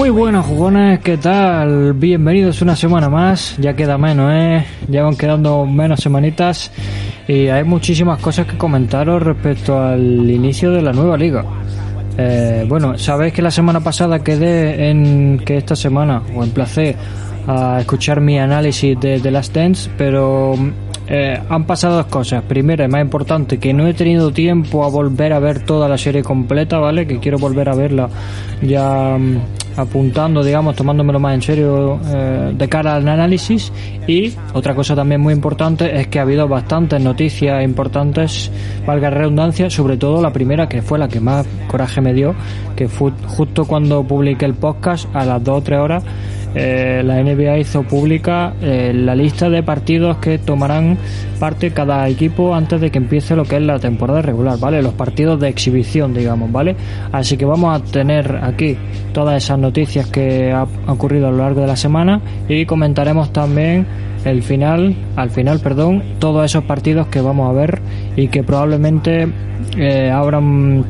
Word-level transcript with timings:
Muy 0.00 0.08
buenos 0.08 0.46
jugones, 0.46 1.00
¿qué 1.00 1.18
tal? 1.18 1.92
Bienvenidos 1.92 2.62
una 2.62 2.74
semana 2.74 3.10
más, 3.10 3.54
ya 3.58 3.74
queda 3.74 3.98
menos, 3.98 4.32
¿eh? 4.32 4.64
Ya 4.88 5.02
van 5.02 5.14
quedando 5.14 5.66
menos 5.66 6.00
semanitas 6.00 6.72
y 7.28 7.48
hay 7.48 7.64
muchísimas 7.64 8.18
cosas 8.18 8.46
que 8.46 8.56
comentaros 8.56 9.22
respecto 9.22 9.78
al 9.78 10.30
inicio 10.30 10.70
de 10.70 10.80
la 10.80 10.94
nueva 10.94 11.18
liga. 11.18 11.44
Eh, 12.16 12.64
bueno, 12.66 12.96
sabéis 12.96 13.34
que 13.34 13.42
la 13.42 13.50
semana 13.50 13.80
pasada 13.80 14.20
quedé 14.20 14.88
en 14.88 15.38
que 15.44 15.58
esta 15.58 15.76
semana 15.76 16.22
o 16.34 16.42
emplacé 16.42 16.96
a 17.46 17.80
escuchar 17.80 18.22
mi 18.22 18.38
análisis 18.38 18.98
de 18.98 19.20
The 19.20 19.30
Last 19.30 19.54
Dance, 19.54 19.90
pero 19.98 20.54
eh, 21.08 21.38
han 21.46 21.64
pasado 21.64 21.96
dos 21.96 22.06
cosas. 22.06 22.42
Primero, 22.44 22.84
y 22.84 22.88
más 22.88 23.02
importante, 23.02 23.58
que 23.58 23.74
no 23.74 23.86
he 23.86 23.92
tenido 23.92 24.30
tiempo 24.30 24.82
a 24.82 24.88
volver 24.88 25.34
a 25.34 25.40
ver 25.40 25.62
toda 25.64 25.90
la 25.90 25.98
serie 25.98 26.22
completa, 26.22 26.78
¿vale? 26.78 27.06
Que 27.06 27.18
quiero 27.18 27.36
volver 27.36 27.68
a 27.68 27.74
verla 27.74 28.08
ya 28.62 29.18
mm, 29.18 29.38
apuntando, 29.80 30.42
digamos, 30.42 30.76
tomándomelo 30.76 31.18
más 31.18 31.34
en 31.34 31.42
serio 31.42 32.00
eh, 32.06 32.52
de 32.56 32.68
cara 32.68 32.96
al 32.96 33.08
análisis. 33.08 33.72
Y 34.06 34.32
otra 34.52 34.74
cosa 34.74 34.94
también 34.94 35.20
muy 35.20 35.34
importante 35.34 36.00
es 36.00 36.08
que 36.08 36.18
ha 36.18 36.22
habido 36.22 36.48
bastantes 36.48 37.00
noticias 37.00 37.62
importantes, 37.64 38.50
valga 38.86 39.10
redundancia, 39.10 39.70
sobre 39.70 39.96
todo 39.96 40.20
la 40.22 40.32
primera, 40.32 40.68
que 40.68 40.82
fue 40.82 40.98
la 40.98 41.08
que 41.08 41.20
más 41.20 41.46
coraje 41.68 42.00
me 42.00 42.12
dio, 42.12 42.34
que 42.76 42.88
fue 42.88 43.12
justo 43.26 43.64
cuando 43.64 44.04
publiqué 44.04 44.44
el 44.44 44.54
podcast 44.54 45.14
a 45.14 45.24
las 45.24 45.42
2 45.42 45.58
o 45.58 45.62
3 45.62 45.80
horas 45.80 46.04
eh, 46.54 47.02
la 47.04 47.22
NBA 47.22 47.58
hizo 47.58 47.84
pública 47.84 48.54
eh, 48.60 48.92
la 48.92 49.14
lista 49.14 49.48
de 49.48 49.62
partidos 49.62 50.16
que 50.16 50.38
tomarán 50.38 50.98
parte 51.38 51.70
cada 51.70 52.08
equipo 52.08 52.54
antes 52.54 52.80
de 52.80 52.90
que 52.90 52.98
empiece 52.98 53.36
lo 53.36 53.44
que 53.44 53.56
es 53.56 53.62
la 53.62 53.78
temporada 53.78 54.20
regular, 54.20 54.58
¿vale? 54.58 54.82
Los 54.82 54.94
partidos 54.94 55.38
de 55.40 55.48
exhibición, 55.48 56.12
digamos, 56.12 56.50
¿vale? 56.50 56.74
Así 57.12 57.36
que 57.36 57.44
vamos 57.44 57.80
a 57.80 57.84
tener 57.84 58.40
aquí 58.42 58.76
todas 59.12 59.42
esas 59.42 59.58
noticias 59.58 60.06
que 60.08 60.50
han 60.52 60.66
ocurrido 60.88 61.28
a 61.28 61.30
lo 61.30 61.38
largo 61.38 61.60
de 61.60 61.68
la 61.68 61.76
semana 61.76 62.20
y 62.48 62.66
comentaremos 62.66 63.32
también 63.32 63.86
el 64.24 64.42
final, 64.42 64.96
al 65.16 65.30
final, 65.30 65.60
perdón, 65.60 66.02
todos 66.18 66.44
esos 66.44 66.64
partidos 66.64 67.06
que 67.06 67.20
vamos 67.20 67.48
a 67.48 67.52
ver 67.52 67.80
y 68.16 68.28
que 68.28 68.42
probablemente 68.42 69.28
eh, 69.76 70.10
abran 70.10 70.84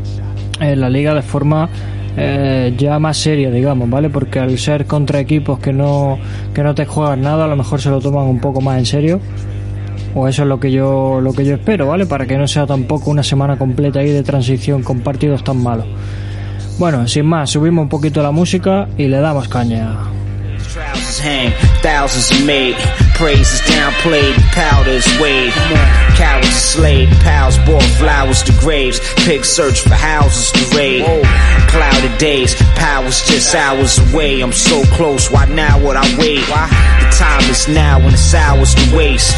la 0.59 0.91
liga 0.91 1.15
de 1.15 1.22
forma 1.22 1.69
eh, 2.16 2.75
ya 2.76 2.98
más 2.98 3.16
serio, 3.16 3.50
digamos, 3.50 3.88
¿vale? 3.88 4.10
Porque 4.10 4.38
al 4.38 4.59
ser 4.59 4.87
contra 4.87 5.21
equipos 5.21 5.59
que 5.59 5.72
no, 5.72 6.19
que 6.54 6.62
no 6.62 6.75
te 6.75 6.87
juegan 6.87 7.22
nada, 7.22 7.44
a 7.44 7.48
lo 7.48 7.56
mejor 7.56 7.81
se 7.81 7.91
lo 7.91 8.00
toman 8.00 8.26
un 8.26 8.41
poco 8.41 8.60
más 8.60 8.78
en 8.78 8.87
serio. 8.87 9.21
O 10.15 10.26
eso 10.26 10.43
es 10.43 10.49
lo 10.49 10.59
que 10.59 10.72
yo, 10.72 11.20
lo 11.20 11.32
que 11.32 11.44
yo 11.44 11.54
espero, 11.54 11.87
¿vale? 11.87 12.04
Para 12.06 12.26
que 12.26 12.37
no 12.37 12.49
sea 12.49 12.66
tampoco 12.66 13.10
una 13.10 13.22
semana 13.22 13.56
completa 13.56 14.00
ahí 14.00 14.10
de 14.10 14.25
transición 14.25 14.82
con 14.82 15.00
partidos 15.00 15.44
tan 15.44 15.62
malos. 15.62 15.87
Bueno, 16.78 17.06
sin 17.06 17.26
más, 17.26 17.50
subimos 17.50 17.82
un 17.82 17.88
poquito 17.88 18.22
la 18.22 18.32
música 18.32 18.88
y 18.97 19.06
le 19.06 19.20
damos 19.20 19.47
caña. 19.49 20.19
Praise 23.20 23.53
is 23.53 23.60
downplayed, 23.60 24.34
powder 24.53 24.92
is 24.92 25.06
weighed. 25.20 25.53
Cowards 26.16 26.47
are 26.47 26.50
slayed, 26.50 27.08
pals 27.20 27.58
bought 27.58 27.82
flowers 27.98 28.42
to 28.44 28.53
graves. 28.58 28.98
Pigs 29.26 29.48
search 29.48 29.82
for 29.82 29.94
houses 29.94 30.50
to 30.53 30.76
raid. 30.76 31.04
Clouded 31.69 32.16
days, 32.19 32.54
powers 32.76 33.22
just 33.26 33.54
hours 33.54 33.98
away. 33.98 34.41
I'm 34.41 34.53
so 34.53 34.82
close, 34.94 35.31
why 35.31 35.44
now 35.44 35.78
would 35.84 35.97
I 35.97 36.16
wait? 36.19 36.41
The 36.48 37.00
time 37.20 37.50
is 37.50 37.69
now 37.69 38.00
and 38.00 38.14
it's 38.14 38.32
hours 38.32 38.75
to 38.75 38.97
waste. 38.97 39.36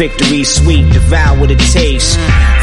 Victory 0.00 0.42
sweet, 0.44 0.88
devour 0.90 1.46
the 1.46 1.56
taste. 1.76 2.18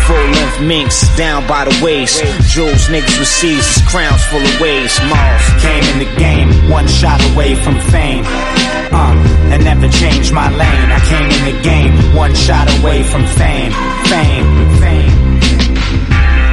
Full 0.07 0.25
length 0.35 0.61
minks 0.61 1.05
down 1.15 1.45
by 1.47 1.65
the 1.65 1.75
waist. 1.85 2.23
Jewels 2.49 2.87
niggas 2.89 3.19
receive 3.19 3.61
crowns 3.85 4.25
full 4.25 4.41
of 4.41 4.59
waste. 4.59 4.97
Malls 5.05 5.45
came 5.61 5.83
in 5.93 5.99
the 6.01 6.11
game, 6.17 6.49
one 6.69 6.87
shot 6.87 7.21
away 7.31 7.53
from 7.53 7.79
fame. 7.93 8.23
Uh, 8.89 9.13
and 9.53 9.63
never 9.63 9.87
changed 9.87 10.33
my 10.33 10.49
lane. 10.49 10.89
I 10.89 10.99
came 11.13 11.29
in 11.37 11.43
the 11.53 11.61
game, 11.61 11.93
one 12.15 12.33
shot 12.33 12.65
away 12.79 13.03
from 13.03 13.23
fame, 13.37 13.71
fame, 14.09 14.47
fame. 14.81 15.13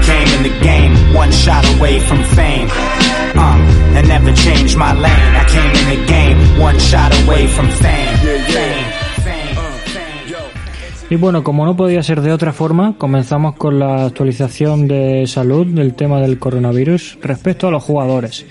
Came 0.05 0.29
in 0.37 0.43
the 0.43 0.57
game, 0.61 1.15
one 1.15 1.33
shot 1.33 1.65
away 1.77 1.99
from 1.99 2.23
fame. 2.37 2.69
Uh, 3.35 3.72
and 3.97 4.09
never 4.09 4.33
changed 4.35 4.77
my 4.77 4.93
lane. 4.93 5.37
I 5.37 5.45
came 5.47 5.73
in 5.81 5.87
the 5.91 6.07
game, 6.07 6.61
one 6.61 6.79
shot 6.79 7.13
away 7.25 7.47
from 7.49 7.69
fame, 7.69 8.17
fame. 8.53 9.13
Y 11.11 11.17
bueno, 11.17 11.45
como 11.45 11.67
no 11.67 11.77
podía 11.77 12.03
ser 12.03 12.23
de 12.23 12.33
otra 12.33 12.55
forma, 12.55 12.95
comenzamos 12.97 13.55
con 13.57 13.79
la 13.79 14.07
actualización 14.07 14.89
de 14.89 15.27
salud 15.27 15.67
del 15.67 15.93
tema 15.93 16.21
del 16.21 16.39
coronavirus 16.39 17.19
respecto 17.21 17.69
a 17.69 17.71
los 17.71 17.83
jugadores. 17.83 18.47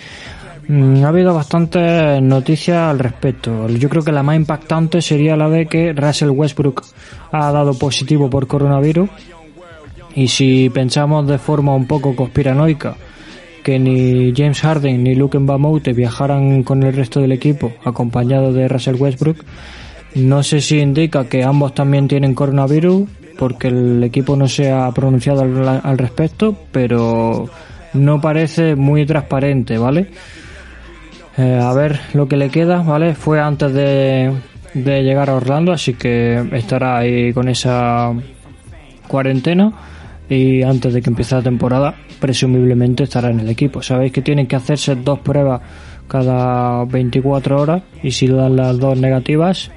Mm, 0.67 1.03
ha 1.03 1.07
habido 1.07 1.33
bastantes 1.33 2.21
noticias 2.21 2.77
al 2.77 2.99
respecto. 2.99 3.67
Yo 3.67 3.89
creo 3.89 4.03
que 4.03 4.11
la 4.11 4.21
más 4.21 4.35
impactante 4.35 5.01
sería 5.01 5.35
la 5.35 5.49
de 5.49 5.65
que 5.65 5.91
Russell 5.93 6.29
Westbrook 6.29 6.83
ha 7.31 7.51
dado 7.51 7.73
positivo 7.73 8.29
por 8.29 8.45
coronavirus. 8.45 9.09
Y 10.13 10.27
si 10.27 10.69
pensamos 10.69 11.27
de 11.27 11.39
forma 11.39 11.73
un 11.73 11.87
poco 11.87 12.15
conspiranoica 12.15 12.95
que 13.63 13.79
ni 13.79 14.33
James 14.35 14.59
Harden 14.61 15.03
ni 15.03 15.15
Luke 15.15 15.37
Mbamoute 15.37 15.93
viajaran 15.93 16.63
con 16.63 16.83
el 16.83 16.93
resto 16.93 17.19
del 17.19 17.31
equipo 17.31 17.73
acompañado 17.83 18.53
de 18.53 18.67
Russell 18.67 18.95
Westbrook, 18.95 19.43
no 20.15 20.43
sé 20.43 20.61
si 20.61 20.79
indica 20.79 21.25
que 21.25 21.43
ambos 21.43 21.73
también 21.73 22.07
tienen 22.07 22.35
coronavirus 22.35 23.07
porque 23.37 23.69
el 23.69 24.03
equipo 24.03 24.35
no 24.35 24.47
se 24.47 24.71
ha 24.71 24.91
pronunciado 24.91 25.41
al, 25.41 25.97
respecto, 25.97 26.55
pero 26.71 27.49
no 27.93 28.21
parece 28.21 28.75
muy 28.75 29.05
transparente, 29.05 29.77
¿vale? 29.77 30.07
Eh, 31.37 31.59
a 31.59 31.73
ver 31.73 31.99
lo 32.13 32.27
que 32.27 32.37
le 32.37 32.49
queda, 32.49 32.81
¿vale? 32.83 33.15
Fue 33.15 33.39
antes 33.39 33.73
de 33.73 34.33
llegar 34.73 35.29
a 35.29 35.35
Orlando, 35.35 35.71
así 35.71 35.93
que 35.93 36.45
estará 36.51 36.97
ahí 36.97 37.33
con 37.33 37.47
esa 37.47 38.13
cuarentena 39.07 39.73
y 40.31 40.63
antes 40.63 40.93
de 40.93 41.01
que 41.01 41.09
empiece 41.09 41.35
la 41.35 41.41
temporada 41.41 41.93
presumiblemente 42.19 43.03
estará 43.03 43.29
en 43.29 43.41
el 43.41 43.49
equipo. 43.49 43.81
Sabéis 43.81 44.13
que 44.13 44.21
tienen 44.21 44.47
que 44.47 44.55
hacerse 44.55 44.95
dos 44.95 45.19
pruebas 45.19 45.61
cada 46.07 46.85
24 46.85 47.61
horas 47.61 47.83
y 48.01 48.11
si 48.11 48.27
dan 48.27 48.55
las 48.55 48.79
dos 48.79 48.97
negativas 48.97 49.71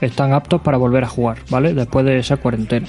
están 0.00 0.32
aptos 0.32 0.62
para 0.62 0.78
volver 0.78 1.04
a 1.04 1.08
jugar, 1.08 1.38
¿vale? 1.48 1.74
Después 1.74 2.04
de 2.04 2.18
esa 2.18 2.38
cuarentena. 2.38 2.88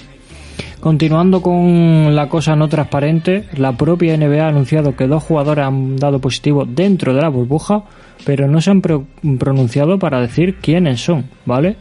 Continuando 0.80 1.44
con 1.44 2.16
la 2.16 2.28
cosa 2.28 2.56
no 2.56 2.68
transparente, 2.68 3.46
la 3.56 3.78
propia 3.78 4.18
NBA 4.18 4.44
ha 4.44 4.48
anunciado 4.48 4.96
que 4.96 5.06
dos 5.06 5.24
jugadores 5.24 5.64
han 5.64 5.98
dado 5.98 6.20
positivo 6.20 6.66
dentro 6.66 7.14
de 7.14 7.22
la 7.22 7.30
burbuja, 7.30 7.84
pero 8.26 8.48
no 8.48 8.60
se 8.62 8.72
han 8.72 8.82
pronunciado 8.82 10.00
para 10.00 10.22
decir 10.22 10.56
quiénes 10.56 11.02
son, 11.02 11.26
¿vale? 11.46 11.76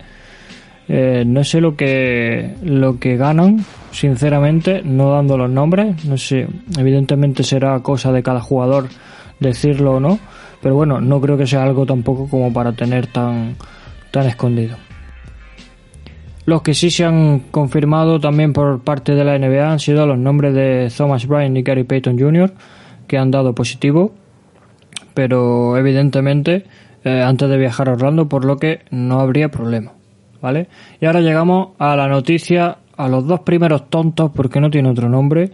Eh, 0.86 1.24
no 1.26 1.44
sé 1.44 1.62
lo 1.62 1.76
que 1.76 2.56
lo 2.62 2.98
que 2.98 3.16
ganan, 3.16 3.64
sinceramente, 3.90 4.82
no 4.84 5.12
dando 5.12 5.36
los 5.36 5.50
nombres. 5.50 6.04
No 6.04 6.16
sé, 6.16 6.46
evidentemente 6.78 7.42
será 7.42 7.80
cosa 7.80 8.12
de 8.12 8.22
cada 8.22 8.40
jugador 8.40 8.88
decirlo 9.38 9.94
o 9.94 10.00
no, 10.00 10.18
pero 10.62 10.74
bueno, 10.74 11.00
no 11.00 11.20
creo 11.20 11.36
que 11.36 11.46
sea 11.46 11.62
algo 11.62 11.86
tampoco 11.86 12.28
como 12.28 12.52
para 12.52 12.72
tener 12.72 13.06
tan 13.06 13.56
tan 14.10 14.26
escondido. 14.26 14.76
Los 16.46 16.62
que 16.62 16.74
sí 16.74 16.90
se 16.90 17.04
han 17.04 17.40
confirmado 17.50 18.18
también 18.18 18.52
por 18.52 18.80
parte 18.80 19.14
de 19.14 19.24
la 19.24 19.38
NBA 19.38 19.70
han 19.70 19.78
sido 19.78 20.06
los 20.06 20.18
nombres 20.18 20.54
de 20.54 20.90
Thomas 20.96 21.26
Bryant 21.26 21.56
y 21.56 21.62
Gary 21.62 21.84
Payton 21.84 22.18
Jr., 22.18 22.52
que 23.06 23.18
han 23.18 23.30
dado 23.30 23.54
positivo, 23.54 24.14
pero 25.14 25.76
evidentemente 25.76 26.64
eh, 27.04 27.22
antes 27.22 27.48
de 27.48 27.56
viajar 27.56 27.88
a 27.88 27.92
Orlando, 27.92 28.28
por 28.28 28.44
lo 28.44 28.56
que 28.56 28.80
no 28.90 29.20
habría 29.20 29.50
problema. 29.50 29.92
¿Vale? 30.40 30.68
Y 31.00 31.06
ahora 31.06 31.20
llegamos 31.20 31.70
a 31.78 31.94
la 31.96 32.08
noticia, 32.08 32.78
a 33.04 33.08
los 33.08 33.26
dos 33.26 33.40
primeros 33.40 33.88
tontos, 33.88 34.30
porque 34.34 34.60
no 34.60 34.70
tiene 34.70 34.88
otro 34.88 35.08
nombre, 35.08 35.50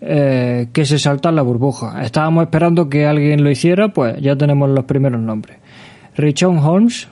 eh, 0.00 0.68
que 0.72 0.84
se 0.84 0.98
saltan 0.98 1.36
la 1.36 1.42
burbuja. 1.42 2.02
Estábamos 2.02 2.44
esperando 2.44 2.88
que 2.88 3.06
alguien 3.06 3.42
lo 3.42 3.50
hiciera, 3.50 3.88
pues 3.88 4.20
ya 4.20 4.36
tenemos 4.36 4.68
los 4.70 4.84
primeros 4.84 5.20
nombres. 5.20 5.58
Richon 6.16 6.58
Holmes, 6.58 7.08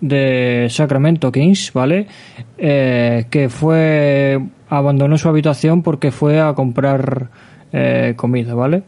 de 0.00 0.66
Sacramento 0.70 1.30
Kings, 1.30 1.72
¿vale? 1.72 2.06
Eh, 2.58 3.26
que 3.30 3.48
fue 3.48 4.40
abandonó 4.68 5.18
su 5.18 5.28
habitación 5.28 5.82
porque 5.82 6.10
fue 6.10 6.40
a 6.40 6.54
comprar 6.54 7.28
eh, 7.72 8.14
comida, 8.16 8.54
¿vale? 8.54 8.82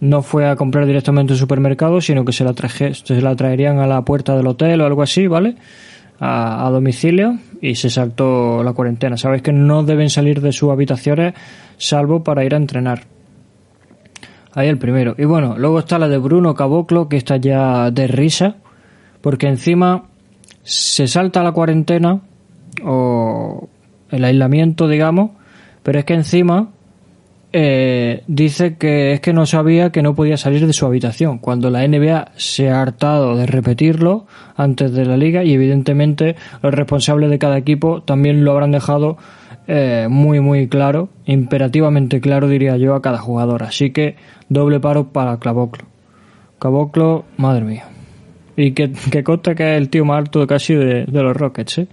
No 0.00 0.22
fue 0.22 0.48
a 0.48 0.56
comprar 0.56 0.86
directamente 0.86 1.34
en 1.34 1.38
supermercado, 1.38 2.00
sino 2.00 2.24
que 2.24 2.32
se 2.32 2.44
la, 2.44 2.54
traje, 2.54 2.94
se 2.94 3.20
la 3.20 3.36
traerían 3.36 3.78
a 3.78 3.86
la 3.86 4.02
puerta 4.02 4.36
del 4.36 4.46
hotel 4.46 4.80
o 4.80 4.86
algo 4.86 5.02
así, 5.02 5.26
¿vale? 5.26 5.56
A, 6.18 6.68
domicilio 6.70 7.38
y 7.60 7.74
se 7.74 7.90
saltó 7.90 8.62
la 8.62 8.72
cuarentena. 8.72 9.16
Sabéis 9.16 9.42
que 9.42 9.52
no 9.52 9.82
deben 9.82 10.10
salir 10.10 10.40
de 10.40 10.52
sus 10.52 10.70
habitaciones 10.70 11.34
salvo 11.76 12.22
para 12.22 12.44
ir 12.44 12.54
a 12.54 12.58
entrenar. 12.58 13.04
Ahí 14.52 14.68
el 14.68 14.78
primero. 14.78 15.14
Y 15.16 15.24
bueno, 15.24 15.56
luego 15.58 15.78
está 15.78 15.98
la 15.98 16.08
de 16.08 16.18
Bruno 16.18 16.54
Caboclo, 16.54 17.08
que 17.08 17.16
está 17.16 17.36
ya 17.36 17.90
de 17.90 18.06
risa 18.06 18.56
porque 19.20 19.46
encima 19.46 20.04
se 20.62 21.06
salta 21.06 21.42
la 21.42 21.52
cuarentena 21.52 22.20
o 22.84 23.68
el 24.10 24.24
aislamiento, 24.24 24.88
digamos, 24.88 25.32
pero 25.82 25.98
es 25.98 26.04
que 26.04 26.14
encima 26.14 26.70
eh, 27.52 28.22
dice 28.28 28.76
que 28.76 29.12
es 29.12 29.20
que 29.20 29.32
no 29.32 29.44
sabía 29.44 29.90
que 29.90 30.02
no 30.02 30.14
podía 30.14 30.36
salir 30.36 30.66
de 30.66 30.72
su 30.72 30.86
habitación, 30.86 31.38
cuando 31.38 31.68
la 31.70 31.86
NBA 31.86 32.32
se 32.36 32.70
ha 32.70 32.80
hartado 32.80 33.36
de 33.36 33.46
repetirlo 33.46 34.26
antes 34.56 34.92
de 34.92 35.04
la 35.04 35.16
liga 35.16 35.42
y 35.42 35.54
evidentemente 35.54 36.36
los 36.62 36.72
responsables 36.72 37.28
de 37.28 37.38
cada 37.38 37.58
equipo 37.58 38.02
también 38.02 38.44
lo 38.44 38.52
habrán 38.52 38.70
dejado 38.70 39.18
eh, 39.66 40.06
muy 40.08 40.40
muy 40.40 40.68
claro, 40.68 41.10
imperativamente 41.26 42.20
claro 42.20 42.48
diría 42.48 42.76
yo 42.76 42.94
a 42.94 43.02
cada 43.02 43.18
jugador. 43.18 43.62
Así 43.62 43.90
que 43.90 44.16
doble 44.48 44.80
paro 44.80 45.08
para 45.08 45.38
Clavoclo. 45.38 45.84
Caboclo, 46.58 47.24
madre 47.36 47.64
mía. 47.64 47.84
Y 48.56 48.72
que, 48.72 48.92
que 48.92 49.24
consta 49.24 49.54
que 49.54 49.74
es 49.74 49.80
el 49.80 49.88
tío 49.88 50.04
más 50.04 50.18
alto 50.18 50.46
casi 50.46 50.74
de, 50.74 51.04
de 51.04 51.22
los 51.22 51.36
Rockets, 51.36 51.78
¿eh? 51.78 51.88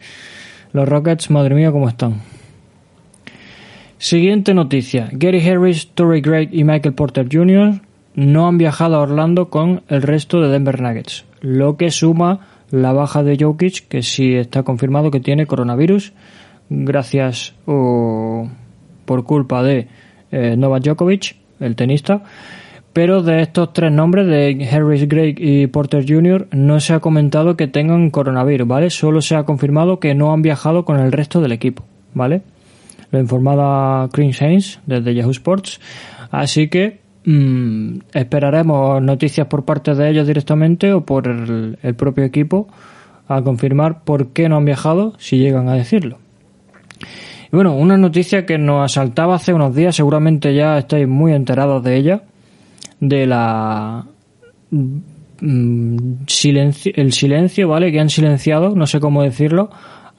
Los 0.74 0.88
Rockets, 0.88 1.30
madre 1.30 1.56
mía, 1.56 1.72
cómo 1.72 1.88
están. 1.88 2.22
Siguiente 4.00 4.54
noticia. 4.54 5.10
Gary 5.12 5.42
Harris, 5.48 5.90
Torrey 5.96 6.22
Gregg 6.22 6.50
y 6.54 6.64
Michael 6.64 6.94
Porter 6.94 7.28
Jr. 7.32 7.82
no 8.14 8.48
han 8.48 8.60
viajado 8.60 8.96
a 8.96 9.02
Orlando 9.02 9.50
con 9.50 9.82
el 9.88 10.04
resto 10.04 10.40
de 10.40 10.50
Denver 10.50 10.80
Nuggets, 10.80 11.26
lo 11.42 11.78
que 11.78 11.90
suma 11.90 12.42
la 12.70 12.94
baja 12.94 13.24
de 13.24 13.38
Jokic, 13.40 13.88
que 13.88 14.04
sí 14.04 14.36
está 14.36 14.62
confirmado 14.62 15.10
que 15.10 15.20
tiene 15.20 15.48
coronavirus, 15.48 16.14
gracias 16.70 17.56
o 17.66 18.48
por 19.06 19.24
culpa 19.24 19.64
de 19.64 19.88
eh, 20.32 20.56
Novak 20.56 20.84
Djokovic, 20.84 21.36
el 21.60 21.76
tenista. 21.76 22.22
Pero 22.94 23.24
de 23.24 23.42
estos 23.42 23.74
tres 23.74 23.92
nombres, 23.92 24.28
de 24.28 24.68
Harris, 24.72 25.08
Gregg 25.08 25.38
y 25.40 25.68
Porter 25.68 26.06
Jr., 26.08 26.48
no 26.52 26.80
se 26.80 26.94
ha 26.94 27.00
comentado 27.00 27.56
que 27.56 27.68
tengan 27.68 28.12
coronavirus, 28.12 28.68
¿vale? 28.68 28.90
Solo 28.92 29.22
se 29.22 29.36
ha 29.36 29.44
confirmado 29.44 30.00
que 30.00 30.14
no 30.14 30.34
han 30.34 30.44
viajado 30.44 30.86
con 30.86 31.00
el 31.00 31.12
resto 31.12 31.42
del 31.42 31.52
equipo, 31.52 31.84
¿vale? 32.14 32.42
Lo 33.12 33.20
informaba 33.20 34.10
Chris 34.12 34.42
Haynes 34.42 34.80
desde 34.86 35.16
Yahoo 35.16 35.32
Sports. 35.32 35.80
Así 36.32 36.68
que 36.68 37.00
mmm, 37.26 38.00
esperaremos 38.14 39.02
noticias 39.02 39.48
por 39.48 39.66
parte 39.66 39.94
de 39.94 40.10
ellos 40.10 40.28
directamente 40.28 40.94
o 40.94 41.06
por 41.06 41.28
el, 41.28 41.96
propio 41.96 42.24
equipo 42.24 42.68
a 43.28 43.42
confirmar 43.42 44.04
por 44.04 44.30
qué 44.30 44.48
no 44.48 44.58
han 44.58 44.66
viajado, 44.66 45.14
si 45.18 45.38
llegan 45.38 45.68
a 45.68 45.74
decirlo. 45.74 46.18
Y 47.52 47.56
bueno, 47.56 47.76
una 47.76 47.98
noticia 47.98 48.46
que 48.46 48.58
nos 48.58 48.92
asaltaba 48.92 49.36
hace 49.36 49.54
unos 49.54 49.76
días, 49.76 49.96
seguramente 49.96 50.54
ya 50.54 50.78
estáis 50.78 51.08
muy 51.08 51.34
enterados 51.34 51.84
de 51.84 51.98
ella, 51.98 52.24
de 53.00 53.26
la 53.26 54.06
mmm, 54.72 56.26
silencio, 56.28 56.92
el 56.96 57.12
silencio, 57.12 57.68
¿vale? 57.68 57.92
Que 57.92 58.00
han 58.00 58.10
silenciado, 58.10 58.76
no 58.76 58.88
sé 58.88 59.00
cómo 59.00 59.24
decirlo, 59.24 59.70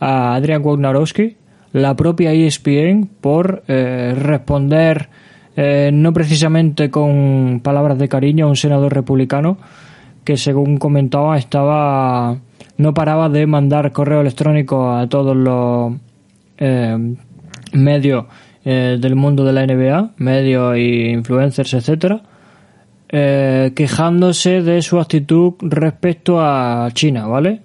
a 0.00 0.34
Adrian 0.34 0.62
Wojnarowski, 0.62 1.37
la 1.73 1.94
propia 1.94 2.32
ESPN 2.32 3.09
por 3.20 3.62
eh, 3.69 4.15
responder 4.17 5.09
eh, 5.61 5.91
no 5.93 6.12
precisamente 6.12 6.88
con 6.88 7.59
palabras 7.65 7.99
de 7.99 8.09
cariño 8.09 8.47
a 8.47 8.49
un 8.49 8.55
senador 8.55 8.94
republicano 8.94 9.59
que 10.23 10.37
según 10.37 10.79
comentaba 10.79 11.37
estaba 11.37 12.37
no 12.76 12.94
paraba 12.94 13.29
de 13.29 13.44
mandar 13.49 13.91
correo 13.91 14.20
electrónico 14.20 14.93
a 14.93 15.09
todos 15.09 15.37
los 15.37 15.94
eh, 16.59 16.97
medios 17.73 18.26
eh, 18.65 18.99
del 19.00 19.17
mundo 19.17 19.44
de 19.44 19.53
la 19.53 19.67
NBA, 19.67 20.12
medios 20.19 20.76
e 20.76 21.11
influencers, 21.11 21.75
etcétera, 21.75 22.23
quejándose 23.09 24.62
de 24.62 24.81
su 24.81 25.00
actitud 25.00 25.55
respecto 25.61 26.41
a 26.41 26.88
China, 26.93 27.26
¿vale? 27.26 27.62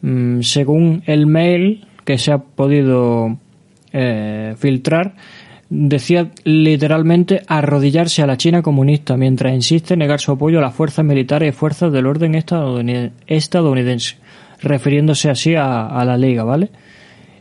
Mm, 0.00 0.40
según 0.40 1.02
el 1.04 1.26
mail 1.26 1.84
que 2.04 2.18
se 2.18 2.32
ha 2.32 2.38
podido 2.38 3.36
eh, 3.92 4.54
filtrar, 4.58 5.14
decía 5.68 6.30
literalmente 6.44 7.42
arrodillarse 7.46 8.22
a 8.22 8.26
la 8.26 8.36
China 8.36 8.62
comunista 8.62 9.16
mientras 9.16 9.54
insiste 9.54 9.94
en 9.94 10.00
negar 10.00 10.20
su 10.20 10.32
apoyo 10.32 10.58
a 10.58 10.62
las 10.62 10.74
fuerzas 10.74 11.04
militares 11.04 11.54
y 11.54 11.56
fuerzas 11.56 11.92
del 11.92 12.06
orden 12.06 12.34
estadounidense, 12.34 14.16
refiriéndose 14.60 15.30
así 15.30 15.54
a, 15.54 15.86
a 15.86 16.04
la 16.04 16.16
liga, 16.16 16.44
¿vale? 16.44 16.70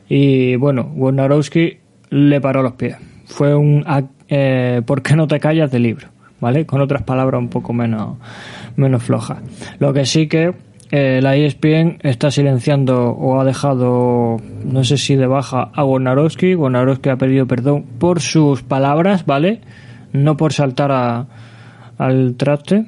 Y 0.08 0.56
bueno, 0.58 0.92
Wojnarowski 0.96 1.78
le 2.10 2.42
paró 2.42 2.62
los 2.62 2.74
pies. 2.74 2.98
Fue 3.26 3.56
un 3.56 3.86
eh, 4.28 4.82
¿por 4.86 5.02
qué 5.02 5.16
no 5.16 5.28
te 5.28 5.40
callas 5.40 5.72
de 5.72 5.80
libro? 5.80 6.08
¿Vale? 6.40 6.66
Con 6.66 6.82
otras 6.82 7.04
palabras 7.04 7.40
un 7.40 7.50
poco 7.50 7.72
menos, 7.72 8.18
menos 8.76 9.04
flojas. 9.04 9.40
Lo 9.80 9.94
que 9.94 10.06
sí 10.06 10.28
que 10.28 10.54
eh, 10.92 11.22
la 11.22 11.38
ESPN 11.38 12.00
está 12.04 12.32
silenciando 12.32 13.12
o 13.12 13.40
ha 13.40 13.46
dejado, 13.46 14.38
no 14.66 14.84
sé 14.84 14.98
si 14.98 15.16
de 15.16 15.26
baja, 15.26 15.72
a 15.74 15.86
Wojnarowski. 15.86 16.54
Wojnarowski 16.56 17.10
ha 17.10 17.16
pedido 17.16 17.48
perdón 17.48 17.86
por 17.98 18.20
sus 18.20 18.62
palabras, 18.62 19.26
¿vale? 19.26 19.62
No 20.12 20.36
por 20.36 20.52
saltar 20.52 20.92
a, 20.92 21.28
al 21.98 22.36
traste, 22.36 22.88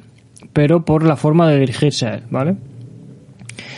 pero 0.51 0.83
por 0.83 1.03
la 1.03 1.15
forma 1.15 1.49
de 1.49 1.59
dirigirse 1.59 2.07
a 2.07 2.15
él, 2.15 2.23
¿vale? 2.29 2.55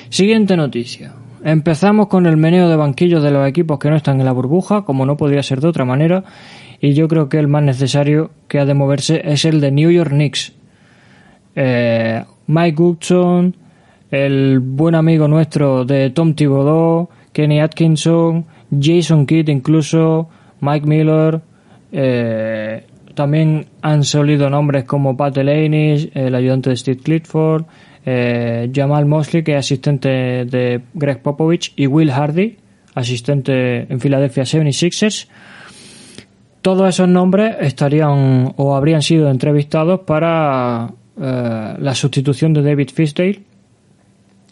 Siguiente 0.10 0.58
noticia. 0.58 1.14
Empezamos 1.44 2.08
con 2.08 2.26
el 2.26 2.38
meneo 2.38 2.68
de 2.68 2.76
banquillos 2.76 3.22
de 3.22 3.30
los 3.30 3.48
equipos 3.48 3.78
que 3.78 3.92
no 3.92 3.96
están 3.96 4.20
en 4.20 4.26
la 4.26 4.32
burbuja, 4.32 4.82
como 4.82 5.06
no 5.06 5.18
podría 5.18 5.44
ser 5.44 5.62
de 5.62 5.68
otra 5.68 5.86
manera, 5.86 6.24
y 6.82 6.94
yo 6.94 7.08
creo 7.08 7.30
que 7.30 7.38
el 7.38 7.48
más 7.48 7.62
necesario 7.62 8.32
que 8.48 8.58
ha 8.58 8.66
de 8.66 8.74
moverse 8.74 9.22
es 9.24 9.46
el 9.46 9.62
de 9.62 9.72
New 9.72 9.92
York 9.92 10.10
Knicks. 10.10 10.54
Eh, 11.56 12.24
Mike 12.48 12.76
Goodson, 12.76 13.56
el 14.12 14.60
buen 14.60 14.96
amigo 14.96 15.28
nuestro 15.28 15.86
de 15.86 16.10
Tom 16.12 16.34
Thibodeau, 16.34 17.10
Kenny 17.34 17.60
Atkinson, 17.60 18.46
Jason 18.80 19.26
Kidd 19.26 19.50
incluso, 19.50 20.30
Mike 20.62 20.88
Miller, 20.88 21.42
eh, 21.92 22.84
también 23.14 23.68
han 23.82 24.04
salido 24.04 24.50
nombres 24.50 24.84
como 24.84 25.16
Pat 25.16 25.36
Delaney, 25.36 26.12
el 26.14 26.36
ayudante 26.36 26.70
de 26.70 26.76
Steve 26.76 27.00
Clifford, 27.02 27.66
eh, 28.06 28.70
Jamal 28.74 29.06
Mosley, 29.06 29.44
que 29.44 29.54
es 29.54 29.60
asistente 29.60 30.10
de 30.46 30.82
Greg 30.94 31.22
Popovich, 31.22 31.74
y 31.76 31.88
Will 31.88 32.12
Hardy, 32.12 32.58
asistente 32.94 33.92
en 33.92 34.00
Philadelphia 34.00 34.44
76ers. 34.44 35.28
Todos 36.62 36.90
esos 36.90 37.08
nombres 37.08 37.56
estarían 37.62 38.54
o 38.58 38.76
habrían 38.76 39.02
sido 39.02 39.30
entrevistados 39.30 40.02
para 40.02 40.90
eh, 41.20 41.76
la 41.80 41.96
sustitución 41.96 42.54
de 42.54 42.62
David 42.64 42.90
Fisdale. 42.94 43.55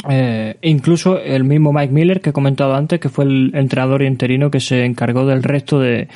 Eh, 0.09 0.57
incluso 0.61 1.17
el 1.17 1.45
mismo 1.45 1.71
Mike 1.71 1.93
Miller 1.93 2.21
que 2.21 2.31
he 2.31 2.33
comentado 2.33 2.75
antes, 2.75 2.99
que 2.99 3.09
fue 3.09 3.25
el 3.25 3.51
entrenador 3.53 4.01
interino 4.01 4.51
que 4.51 4.59
se 4.59 4.83
encargó 4.83 5.25
del 5.25 5.43
resto 5.43 5.79
de, 5.79 6.09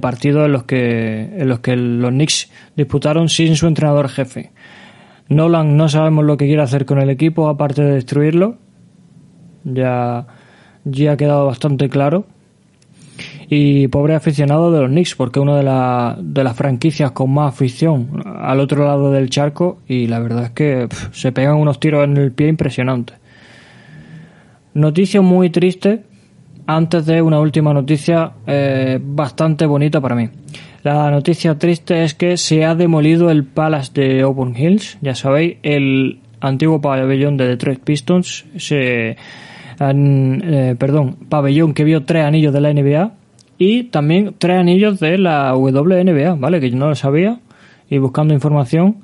partidos 0.00 0.46
en 0.46 0.52
los 0.52 0.64
que 0.64 1.30
en 1.38 1.48
los 1.48 1.60
que 1.60 1.76
los 1.76 2.10
Knicks 2.10 2.50
disputaron 2.76 3.28
sin 3.28 3.56
su 3.56 3.66
entrenador 3.66 4.08
jefe. 4.08 4.52
Nolan 5.28 5.76
no 5.76 5.88
sabemos 5.88 6.24
lo 6.24 6.36
que 6.36 6.46
quiere 6.46 6.62
hacer 6.62 6.84
con 6.84 7.00
el 7.00 7.08
equipo 7.08 7.48
aparte 7.48 7.82
de 7.82 7.94
destruirlo. 7.94 8.58
Ya, 9.64 10.26
ya 10.84 11.12
ha 11.12 11.16
quedado 11.16 11.46
bastante 11.46 11.88
claro. 11.88 12.26
Y 13.56 13.86
pobre 13.86 14.16
aficionado 14.16 14.72
de 14.72 14.80
los 14.80 14.90
Knicks, 14.90 15.14
porque 15.14 15.38
una 15.38 15.56
de, 15.56 15.62
la, 15.62 16.18
de 16.20 16.42
las 16.42 16.56
franquicias 16.56 17.12
con 17.12 17.32
más 17.32 17.54
afición 17.54 18.20
al 18.24 18.58
otro 18.58 18.84
lado 18.84 19.12
del 19.12 19.30
charco 19.30 19.78
y 19.86 20.08
la 20.08 20.18
verdad 20.18 20.46
es 20.46 20.50
que 20.50 20.88
se 21.12 21.30
pegan 21.30 21.58
unos 21.58 21.78
tiros 21.78 22.02
en 22.02 22.16
el 22.16 22.32
pie 22.32 22.48
impresionantes. 22.48 23.16
Noticia 24.74 25.20
muy 25.20 25.50
triste 25.50 26.02
antes 26.66 27.06
de 27.06 27.22
una 27.22 27.38
última 27.38 27.72
noticia 27.72 28.32
eh, 28.44 28.98
bastante 29.00 29.66
bonita 29.66 30.00
para 30.00 30.16
mí. 30.16 30.28
La 30.82 31.08
noticia 31.12 31.56
triste 31.56 32.02
es 32.02 32.14
que 32.14 32.36
se 32.36 32.64
ha 32.64 32.74
demolido 32.74 33.30
el 33.30 33.44
Palace 33.44 33.92
de 33.94 34.22
Auburn 34.22 34.56
Hills, 34.56 34.98
ya 35.00 35.14
sabéis, 35.14 35.58
el 35.62 36.18
antiguo 36.40 36.80
pabellón 36.80 37.36
de 37.36 37.46
Detroit 37.46 37.78
Pistons, 37.84 38.46
se, 38.56 39.16
eh, 39.78 40.74
perdón, 40.76 41.18
pabellón 41.28 41.72
que 41.72 41.84
vio 41.84 42.02
tres 42.02 42.24
anillos 42.24 42.52
de 42.52 42.60
la 42.60 42.72
NBA 42.72 43.12
y 43.58 43.84
también 43.84 44.34
tres 44.38 44.58
anillos 44.58 45.00
de 45.00 45.18
la 45.18 45.54
WNBA, 45.54 46.34
¿vale? 46.34 46.60
Que 46.60 46.70
yo 46.70 46.76
no 46.76 46.88
lo 46.88 46.94
sabía 46.94 47.40
y 47.88 47.98
buscando 47.98 48.34
información, 48.34 48.96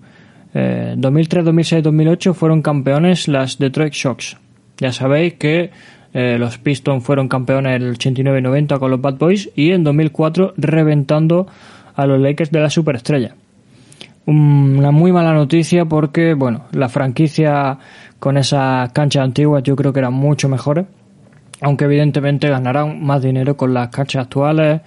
eh, 0.55 0.95
2003, 0.97 1.45
2006, 1.45 1.83
2008 1.83 2.35
fueron 2.35 2.63
campeones 2.63 3.29
las 3.29 3.59
Detroit 3.59 3.93
Shocks. 3.93 4.37
Ya 4.79 4.93
sabéis 4.93 5.35
que 5.35 5.71
eh, 6.13 6.37
los 6.39 6.59
Pistons 6.59 7.05
fueron 7.05 7.29
campeones 7.29 7.77
en 7.77 7.83
el 7.83 7.91
89 7.93 8.39
y 8.39 8.43
90 8.43 8.79
con 8.79 8.91
los 8.91 9.01
Bad 9.01 9.19
Boys 9.19 9.51
y 9.55 9.71
en 9.71 9.85
2004 9.85 10.55
reventando 10.57 11.47
a 11.95 12.07
los 12.07 12.21
Lakers 12.21 12.51
de 12.51 12.61
la 12.61 12.71
superestrella. 12.71 13.35
Una 14.27 14.91
muy 14.91 15.13
mala 15.13 15.33
noticia 15.33 15.85
porque, 15.87 16.35
bueno, 16.35 16.65
la 16.73 16.89
franquicia 16.89 17.79
con 18.19 18.37
esas 18.37 18.93
canchas 18.93 19.25
antiguas 19.25 19.63
yo 19.63 19.75
creo 19.77 19.93
que 19.93 20.01
eran 20.01 20.13
mucho 20.13 20.49
mejores, 20.49 20.87
aunque 21.61 21.85
evidentemente 21.85 22.49
ganarán 22.49 23.03
más 23.05 23.23
dinero 23.23 23.57
con 23.57 23.75
las 23.75 23.89
canchas 23.89 24.25
actuales 24.25 24.81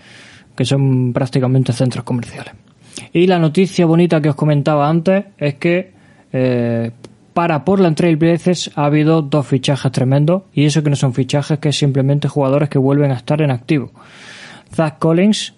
que 0.56 0.66
son 0.66 1.14
prácticamente 1.14 1.74
centros 1.74 2.04
comerciales. 2.04 2.54
Y 3.12 3.28
la 3.28 3.40
noticia 3.40 3.86
bonita 3.86 4.22
que 4.22 4.30
os 4.30 4.36
comentaba 4.36 4.88
antes 4.88 5.26
es 5.38 5.56
que 5.56 5.92
eh, 6.32 6.92
para 7.34 7.66
Portland 7.66 7.96
Trail 7.96 8.18
Blazers 8.18 8.72
ha 8.76 8.86
habido 8.86 9.22
dos 9.22 9.48
fichajes 9.48 9.92
tremendos 9.92 10.44
y 10.54 10.66
eso 10.66 10.84
que 10.84 10.90
no 10.90 10.96
son 10.96 11.14
fichajes 11.14 11.60
que 11.60 11.70
es 11.70 11.78
simplemente 11.78 12.28
jugadores 12.28 12.70
que 12.70 12.78
vuelven 12.78 13.12
a 13.12 13.16
estar 13.16 13.42
en 13.42 13.52
activo. 13.52 13.92
Zach 14.72 15.00
Collins 15.00 15.54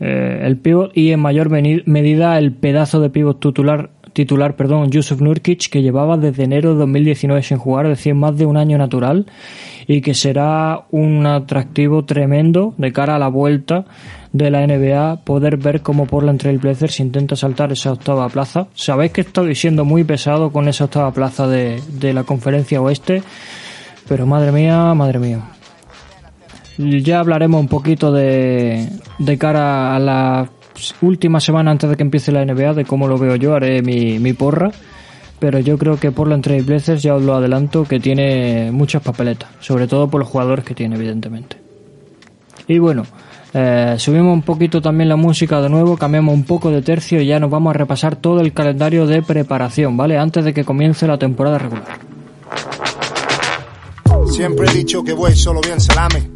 eh, 0.00 0.42
el 0.44 0.58
pívot 0.58 0.96
y 0.96 1.10
en 1.10 1.20
mayor 1.20 1.50
medida 1.50 2.38
el 2.38 2.52
pedazo 2.52 3.00
de 3.00 3.10
pívot 3.10 3.40
titular, 3.40 3.90
titular 4.12 4.54
perdón, 4.54 4.90
Yusuf 4.90 5.20
Nurkic, 5.20 5.68
que 5.70 5.82
llevaba 5.82 6.16
desde 6.16 6.44
enero 6.44 6.72
de 6.72 6.80
2019 6.80 7.42
sin 7.42 7.58
jugar, 7.58 7.86
es 7.86 7.98
decir, 7.98 8.14
más 8.14 8.36
de 8.36 8.46
un 8.46 8.56
año 8.56 8.78
natural, 8.78 9.26
y 9.88 10.02
que 10.02 10.14
será 10.14 10.82
un 10.90 11.26
atractivo 11.26 12.04
tremendo 12.04 12.74
de 12.76 12.92
cara 12.92 13.16
a 13.16 13.18
la 13.18 13.28
vuelta 13.28 13.86
de 14.34 14.50
la 14.50 14.66
NBA 14.66 15.24
poder 15.24 15.56
ver 15.56 15.80
cómo 15.80 16.06
Portland 16.06 16.38
Trail 16.38 16.58
Blazers 16.58 17.00
intenta 17.00 17.34
saltar 17.36 17.72
esa 17.72 17.92
octava 17.92 18.28
plaza. 18.28 18.68
Sabéis 18.74 19.12
que 19.12 19.22
estoy 19.22 19.54
siendo 19.54 19.86
muy 19.86 20.04
pesado 20.04 20.52
con 20.52 20.68
esa 20.68 20.84
octava 20.84 21.10
plaza 21.12 21.48
de, 21.48 21.80
de 21.94 22.12
la 22.12 22.24
conferencia 22.24 22.82
oeste, 22.82 23.22
pero 24.06 24.26
madre 24.26 24.52
mía, 24.52 24.92
madre 24.92 25.18
mía. 25.18 25.40
Ya 26.76 27.20
hablaremos 27.20 27.58
un 27.58 27.68
poquito 27.68 28.12
de, 28.12 28.90
de 29.18 29.38
cara 29.38 29.96
a 29.96 29.98
la 29.98 30.50
última 31.00 31.40
semana 31.40 31.70
antes 31.70 31.88
de 31.88 31.96
que 31.96 32.02
empiece 32.02 32.30
la 32.30 32.44
NBA, 32.44 32.74
de 32.74 32.84
cómo 32.84 33.08
lo 33.08 33.16
veo 33.16 33.36
yo, 33.36 33.54
haré 33.54 33.80
mi, 33.80 34.18
mi 34.18 34.34
porra. 34.34 34.70
Pero 35.38 35.60
yo 35.60 35.78
creo 35.78 35.98
que 35.98 36.10
Portland 36.10 36.42
Trail 36.42 36.64
Blazers, 36.64 37.02
ya 37.02 37.14
os 37.14 37.22
lo 37.22 37.34
adelanto, 37.34 37.84
que 37.84 38.00
tiene 38.00 38.70
muchas 38.72 39.02
papeletas, 39.02 39.50
sobre 39.60 39.86
todo 39.86 40.08
por 40.08 40.20
los 40.20 40.28
jugadores 40.28 40.64
que 40.64 40.74
tiene, 40.74 40.96
evidentemente. 40.96 41.56
Y 42.66 42.78
bueno, 42.78 43.04
eh, 43.54 43.94
subimos 43.98 44.34
un 44.34 44.42
poquito 44.42 44.82
también 44.82 45.08
la 45.08 45.16
música 45.16 45.60
de 45.60 45.68
nuevo, 45.68 45.96
cambiamos 45.96 46.34
un 46.34 46.44
poco 46.44 46.70
de 46.70 46.82
tercio 46.82 47.20
y 47.20 47.26
ya 47.26 47.40
nos 47.40 47.50
vamos 47.50 47.70
a 47.70 47.78
repasar 47.78 48.16
todo 48.16 48.40
el 48.40 48.52
calendario 48.52 49.06
de 49.06 49.22
preparación, 49.22 49.96
¿vale? 49.96 50.18
Antes 50.18 50.44
de 50.44 50.52
que 50.52 50.64
comience 50.64 51.06
la 51.06 51.18
temporada 51.18 51.58
regular. 51.58 52.07
Siempre 54.38 54.70
he 54.70 54.72
dicho 54.72 55.02
que 55.02 55.12
voy 55.14 55.34
solo 55.34 55.60
bien 55.60 55.80
salame, 55.80 56.30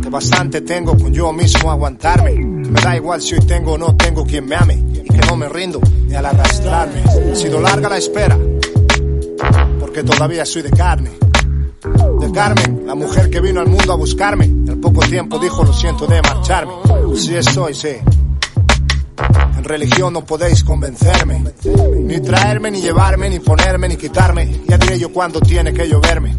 que 0.00 0.08
bastante 0.08 0.60
tengo 0.60 0.96
con 0.96 1.12
yo 1.12 1.32
mismo 1.32 1.72
aguantarme. 1.72 2.36
Me 2.36 2.80
da 2.80 2.94
igual 2.94 3.20
si 3.20 3.34
hoy 3.34 3.40
tengo 3.40 3.72
o 3.72 3.78
no 3.78 3.96
tengo 3.96 4.24
quien 4.24 4.46
me 4.46 4.54
ame, 4.54 4.74
y 4.74 5.02
que 5.02 5.26
no 5.26 5.34
me 5.34 5.48
rindo 5.48 5.80
ni 6.06 6.14
al 6.14 6.26
arrastrarme. 6.26 7.02
Ha 7.02 7.34
sido 7.34 7.60
larga 7.60 7.88
la 7.88 7.96
espera, 7.98 8.38
porque 9.80 10.04
todavía 10.04 10.46
soy 10.46 10.62
de 10.62 10.70
carne 10.70 11.10
de 12.20 12.30
Carmen, 12.30 12.86
la 12.86 12.94
mujer 12.94 13.28
que 13.28 13.40
vino 13.40 13.58
al 13.60 13.66
mundo 13.66 13.92
a 13.92 13.96
buscarme. 13.96 14.44
Al 14.68 14.78
poco 14.78 15.00
tiempo 15.00 15.40
dijo 15.40 15.64
lo 15.64 15.72
siento 15.72 16.06
de 16.06 16.22
marcharme. 16.22 16.74
Sí 17.16 17.34
estoy, 17.34 17.74
sí. 17.74 17.96
En 19.56 19.64
religión 19.64 20.12
no 20.12 20.24
podéis 20.24 20.62
convencerme, 20.62 21.42
ni 22.04 22.20
traerme, 22.20 22.70
ni 22.70 22.80
llevarme, 22.80 23.28
ni 23.28 23.40
ponerme, 23.40 23.88
ni 23.88 23.96
quitarme. 23.96 24.60
Ya 24.68 24.78
diré 24.78 24.96
yo 24.96 25.12
cuando 25.12 25.40
tiene 25.40 25.72
que 25.72 25.88
lloverme. 25.88 26.37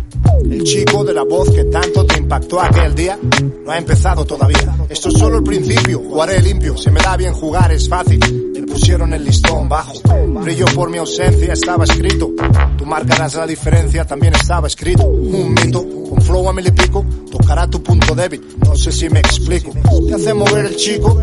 El 0.49 0.63
chico 0.63 1.03
de 1.03 1.13
la 1.13 1.23
voz 1.23 1.51
que 1.51 1.63
tanto 1.65 2.05
te 2.05 2.17
impactó 2.17 2.59
aquel 2.59 2.95
día 2.95 3.19
no 3.65 3.71
ha 3.71 3.77
empezado 3.77 4.25
todavía. 4.25 4.77
Esto 4.89 5.09
es 5.09 5.17
solo 5.17 5.37
el 5.37 5.43
principio, 5.43 5.99
jugaré 5.99 6.41
limpio, 6.41 6.75
se 6.75 6.89
me 6.89 6.99
da 7.01 7.15
bien 7.15 7.33
jugar, 7.33 7.71
es 7.71 7.87
fácil. 7.87 8.19
Me 8.53 8.63
pusieron 8.63 9.13
el 9.13 9.23
listón 9.23 9.69
bajo, 9.69 9.93
brillo 10.41 10.65
por 10.73 10.89
mi 10.89 10.97
ausencia, 10.97 11.53
estaba 11.53 11.83
escrito. 11.83 12.31
Tú 12.77 12.85
marcarás 12.85 13.35
la 13.35 13.45
diferencia, 13.45 14.05
también 14.05 14.33
estaba 14.33 14.67
escrito. 14.67 15.05
Un 15.05 15.53
mito, 15.53 15.85
con 16.09 16.21
flow 16.21 16.49
a 16.49 16.53
mil 16.53 16.65
y 16.65 16.71
pico, 16.71 17.05
tocará 17.31 17.67
tu 17.67 17.81
punto 17.83 18.15
débil, 18.15 18.41
no 18.65 18.75
sé 18.75 18.91
si 18.91 19.07
me 19.09 19.19
explico. 19.19 19.71
Te 20.07 20.15
hace 20.15 20.33
mover 20.33 20.65
el 20.65 20.75
chico, 20.75 21.19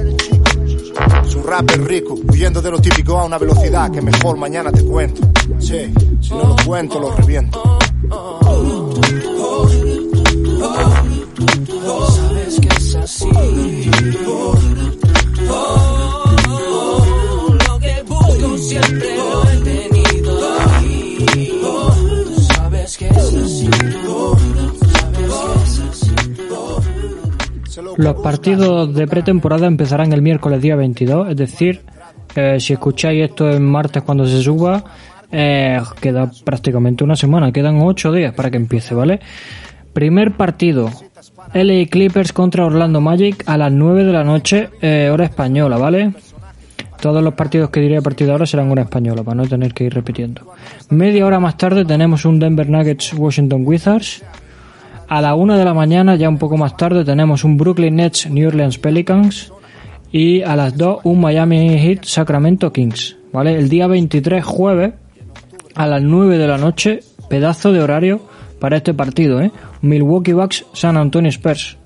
su 1.29 1.43
rap 1.43 1.69
es 1.71 1.79
rico, 1.79 2.15
huyendo 2.29 2.63
de 2.63 2.71
lo 2.71 2.79
típico 2.81 3.19
a 3.19 3.25
una 3.25 3.39
velocidad 3.39 3.91
que 3.91 4.01
mejor 4.01 4.37
mañana 4.37 4.71
te 4.71 4.85
cuento. 4.85 5.23
Sí, 5.59 5.93
si 6.21 6.31
no 6.31 6.49
lo 6.49 6.57
cuento 6.65 7.01
lo 7.01 7.11
reviento. 7.11 7.79
Los 28.07 28.23
partidos 28.23 28.95
de 28.95 29.09
pretemporada 29.09 29.67
empezarán 29.67 30.13
el 30.13 30.23
miércoles 30.23 30.63
día 30.63 30.77
22, 30.77 31.31
es 31.31 31.37
decir, 31.37 31.81
eh, 32.37 32.61
si 32.61 32.75
escucháis 32.75 33.25
esto 33.25 33.51
en 33.51 33.65
martes 33.65 34.05
cuando 34.05 34.25
se 34.25 34.41
suba, 34.43 34.85
eh, 35.33 35.81
queda 36.01 36.31
prácticamente 36.45 37.03
una 37.03 37.17
semana, 37.17 37.51
quedan 37.51 37.81
ocho 37.81 38.13
días 38.13 38.33
para 38.33 38.49
que 38.49 38.59
empiece, 38.59 38.95
¿vale? 38.95 39.19
Primer 39.93 40.37
partido, 40.37 40.89
LA 41.53 41.87
Clippers 41.91 42.33
contra 42.33 42.65
Orlando 42.65 43.01
Magic 43.01 43.43
a 43.45 43.57
las 43.57 43.73
9 43.73 44.05
de 44.05 44.13
la 44.13 44.23
noche, 44.23 44.71
eh, 44.81 45.11
hora 45.13 45.25
española, 45.25 45.77
¿vale? 45.77 46.13
Todos 47.01 47.25
los 47.25 47.35
partidos 47.35 47.71
que 47.71 47.81
diré 47.81 47.97
a 47.97 48.03
partir 48.03 48.29
de 48.29 48.35
ahora 48.35 48.47
serán 48.47 48.71
hora 48.71 48.83
española, 48.83 49.25
para 49.25 49.35
no 49.35 49.49
tener 49.49 49.75
que 49.75 49.83
ir 49.83 49.93
repitiendo. 49.93 50.55
Media 50.91 51.27
hora 51.27 51.41
más 51.41 51.57
tarde 51.57 51.85
tenemos 51.85 52.25
un 52.25 52.39
Denver 52.39 52.71
Nuggets 52.71 53.15
Washington 53.15 53.63
Wizards. 53.65 54.23
A 55.09 55.21
la 55.21 55.37
1 55.37 55.57
de 55.57 55.65
la 55.65 55.73
mañana, 55.73 56.17
ya 56.17 56.29
un 56.29 56.39
poco 56.39 56.57
más 56.57 56.77
tarde, 56.77 57.05
tenemos 57.05 57.45
un 57.45 57.57
Brooklyn 57.57 57.95
Nets 57.95 58.29
New 58.29 58.49
Orleans 58.49 58.79
Pelicans. 58.79 59.53
Y 60.11 60.43
a 60.43 60.57
las 60.57 60.77
2 60.77 61.01
un 61.05 61.21
Miami 61.21 61.79
Heat 61.79 62.05
Sacramento 62.05 62.73
Kings. 62.73 63.17
¿Vale? 63.33 63.57
El 63.57 63.69
día 63.69 63.87
23, 63.87 64.45
jueves, 64.45 64.95
a 65.75 65.87
las 65.87 66.03
9 66.03 66.39
de 66.39 66.49
la 66.49 66.59
noche, 66.59 67.01
pedazo 67.29 67.73
de 67.73 67.81
horario 67.81 68.21
para 68.61 68.79
este 68.79 68.95
partido, 68.95 69.41
¿eh? 69.41 69.53
Milwaukee 69.83 70.33
Bucks 70.33 70.65
San 70.73 70.97
Antonio 70.97 71.31
Spurs. 71.31 71.77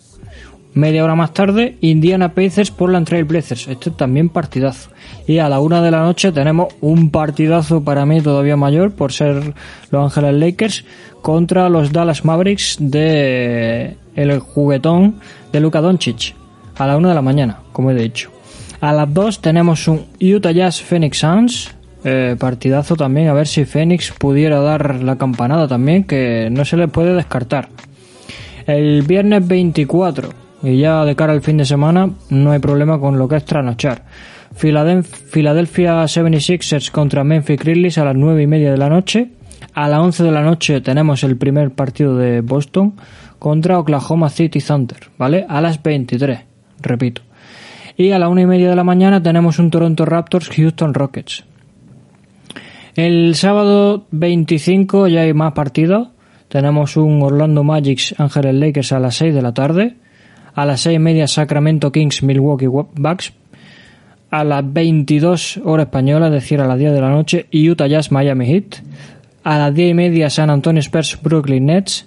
Media 0.73 1.03
hora 1.03 1.17
más 1.17 1.35
tarde, 1.35 1.77
Indiana 1.81 2.33
Pacers 2.33 2.71
Portland 2.71 3.07
Trail 3.07 3.25
Blazers. 3.25 3.67
Este 3.67 3.91
también 3.91 4.29
partidazo. 4.29 4.91
Y 5.27 5.39
a 5.39 5.49
la 5.49 5.59
una 5.59 5.83
de 5.83 5.91
la 5.91 6.03
noche 6.03 6.31
tenemos 6.31 6.73
un 6.81 7.11
partidazo 7.11 7.83
para 7.83 8.07
mí 8.07 8.21
todavía 8.21 8.57
mayor 8.57 8.93
por 8.93 9.13
ser 9.13 9.55
Los 9.91 10.05
Ángeles 10.05 10.41
Lakers 10.41 10.85
contra 11.23 11.69
los 11.69 11.93
Dallas 11.93 12.25
Mavericks 12.25 12.77
de 12.79 13.97
el 14.15 14.39
juguetón 14.39 15.17
de 15.53 15.61
Luka 15.61 15.81
Doncic. 15.81 16.35
A 16.77 16.87
la 16.87 16.97
una 16.97 17.09
de 17.11 17.15
la 17.17 17.23
mañana, 17.23 17.59
como 17.73 17.91
he 17.91 17.95
dicho. 17.95 18.31
A 18.81 18.93
las 18.93 19.13
dos 19.13 19.41
tenemos 19.41 19.89
un 19.89 20.07
Utah 20.21 20.53
Jazz 20.53 20.81
Phoenix 20.81 21.19
Suns. 21.19 21.75
Eh, 22.03 22.37
partidazo 22.39 22.97
también, 22.97 23.29
a 23.29 23.35
ver 23.35 23.47
si 23.47 23.67
Phoenix 23.67 24.11
pudiera 24.11 24.61
dar 24.61 25.03
la 25.03 25.17
campanada 25.17 25.69
también, 25.69 26.05
que 26.05 26.49
no 26.51 26.65
se 26.65 26.79
le 26.79 26.89
puede 26.89 27.15
descartar. 27.15 27.69
El 28.67 29.03
viernes 29.03 29.47
24, 29.47 30.31
y 30.63 30.79
ya 30.79 31.05
de 31.05 31.17
cara 31.17 31.33
al 31.33 31.43
fin 31.43 31.57
de 31.57 31.65
semana, 31.65 32.11
no 32.29 32.53
hay 32.53 32.59
problema 32.59 32.99
con 32.99 33.19
lo 33.19 33.29
que 33.29 33.37
es 33.37 33.45
trasnochar. 33.45 34.05
Philadelphia 34.55 36.03
76ers 36.05 36.91
contra 36.91 37.25
Memphis 37.25 37.59
Grizzlies 37.59 37.99
a 37.99 38.05
las 38.05 38.17
9 38.17 38.43
y 38.43 38.47
media 38.47 38.71
de 38.71 38.77
la 38.77 38.89
noche. 38.89 39.31
A 39.75 39.89
las 39.89 40.01
11 40.01 40.25
de 40.25 40.33
la 40.33 40.43
noche 40.43 40.81
tenemos 40.81 41.23
el 41.23 41.37
primer 41.37 41.71
partido 41.71 42.17
de 42.17 42.41
Boston 42.41 42.95
contra 43.39 43.79
Oklahoma 43.79 44.29
City 44.29 44.61
Thunder, 44.61 44.99
¿vale? 45.17 45.47
A 45.49 45.61
las 45.61 45.83
23, 45.83 46.41
repito. 46.81 47.23
Y 47.97 48.11
a 48.11 48.19
la 48.19 48.29
1 48.29 48.41
y 48.41 48.47
media 48.47 48.71
de 48.71 48.77
la 48.77 48.85
mañana 48.85 49.23
tenemos 49.23 49.59
un 49.59 49.71
Toronto 49.71 50.05
Raptors 50.05 50.49
Houston 50.51 50.95
Rockets. 50.95 51.45
El 52.97 53.35
sábado 53.37 54.07
25 54.11 55.09
ya 55.09 55.23
hay 55.23 55.33
más 55.33 55.53
partidos. 55.53 56.09
Tenemos 56.49 56.97
un 56.97 57.23
Orlando 57.23 57.63
Magic 57.63 58.15
Ángeles 58.19 58.55
Lakers 58.55 58.93
a 58.93 58.99
las 58.99 59.15
6 59.17 59.35
de 59.35 59.43
la 59.43 59.55
tarde. 59.55 59.97
A 60.55 60.67
las 60.67 60.81
6 60.83 60.97
y 60.97 60.99
media 60.99 61.27
Sacramento 61.27 61.93
Kings 61.93 62.23
Milwaukee 62.23 62.67
Bucks. 62.67 63.33
A 64.31 64.45
las 64.45 64.73
22 64.73 65.61
horas 65.65 65.87
española, 65.87 66.27
es 66.27 66.33
decir, 66.33 66.61
a 66.61 66.67
las 66.67 66.79
10 66.79 66.93
de 66.93 67.01
la 67.01 67.11
noche, 67.11 67.47
Utah 67.53 67.87
Jazz 67.87 68.13
Miami 68.13 68.47
Heat. 68.47 68.83
A 69.43 69.59
las 69.59 69.75
10 69.75 69.91
y 69.91 69.95
media 69.95 70.31
San 70.31 70.51
Antonio 70.51 70.81
Spurs 70.81 71.19
Brooklyn 71.23 71.67
Nets. 71.67 72.07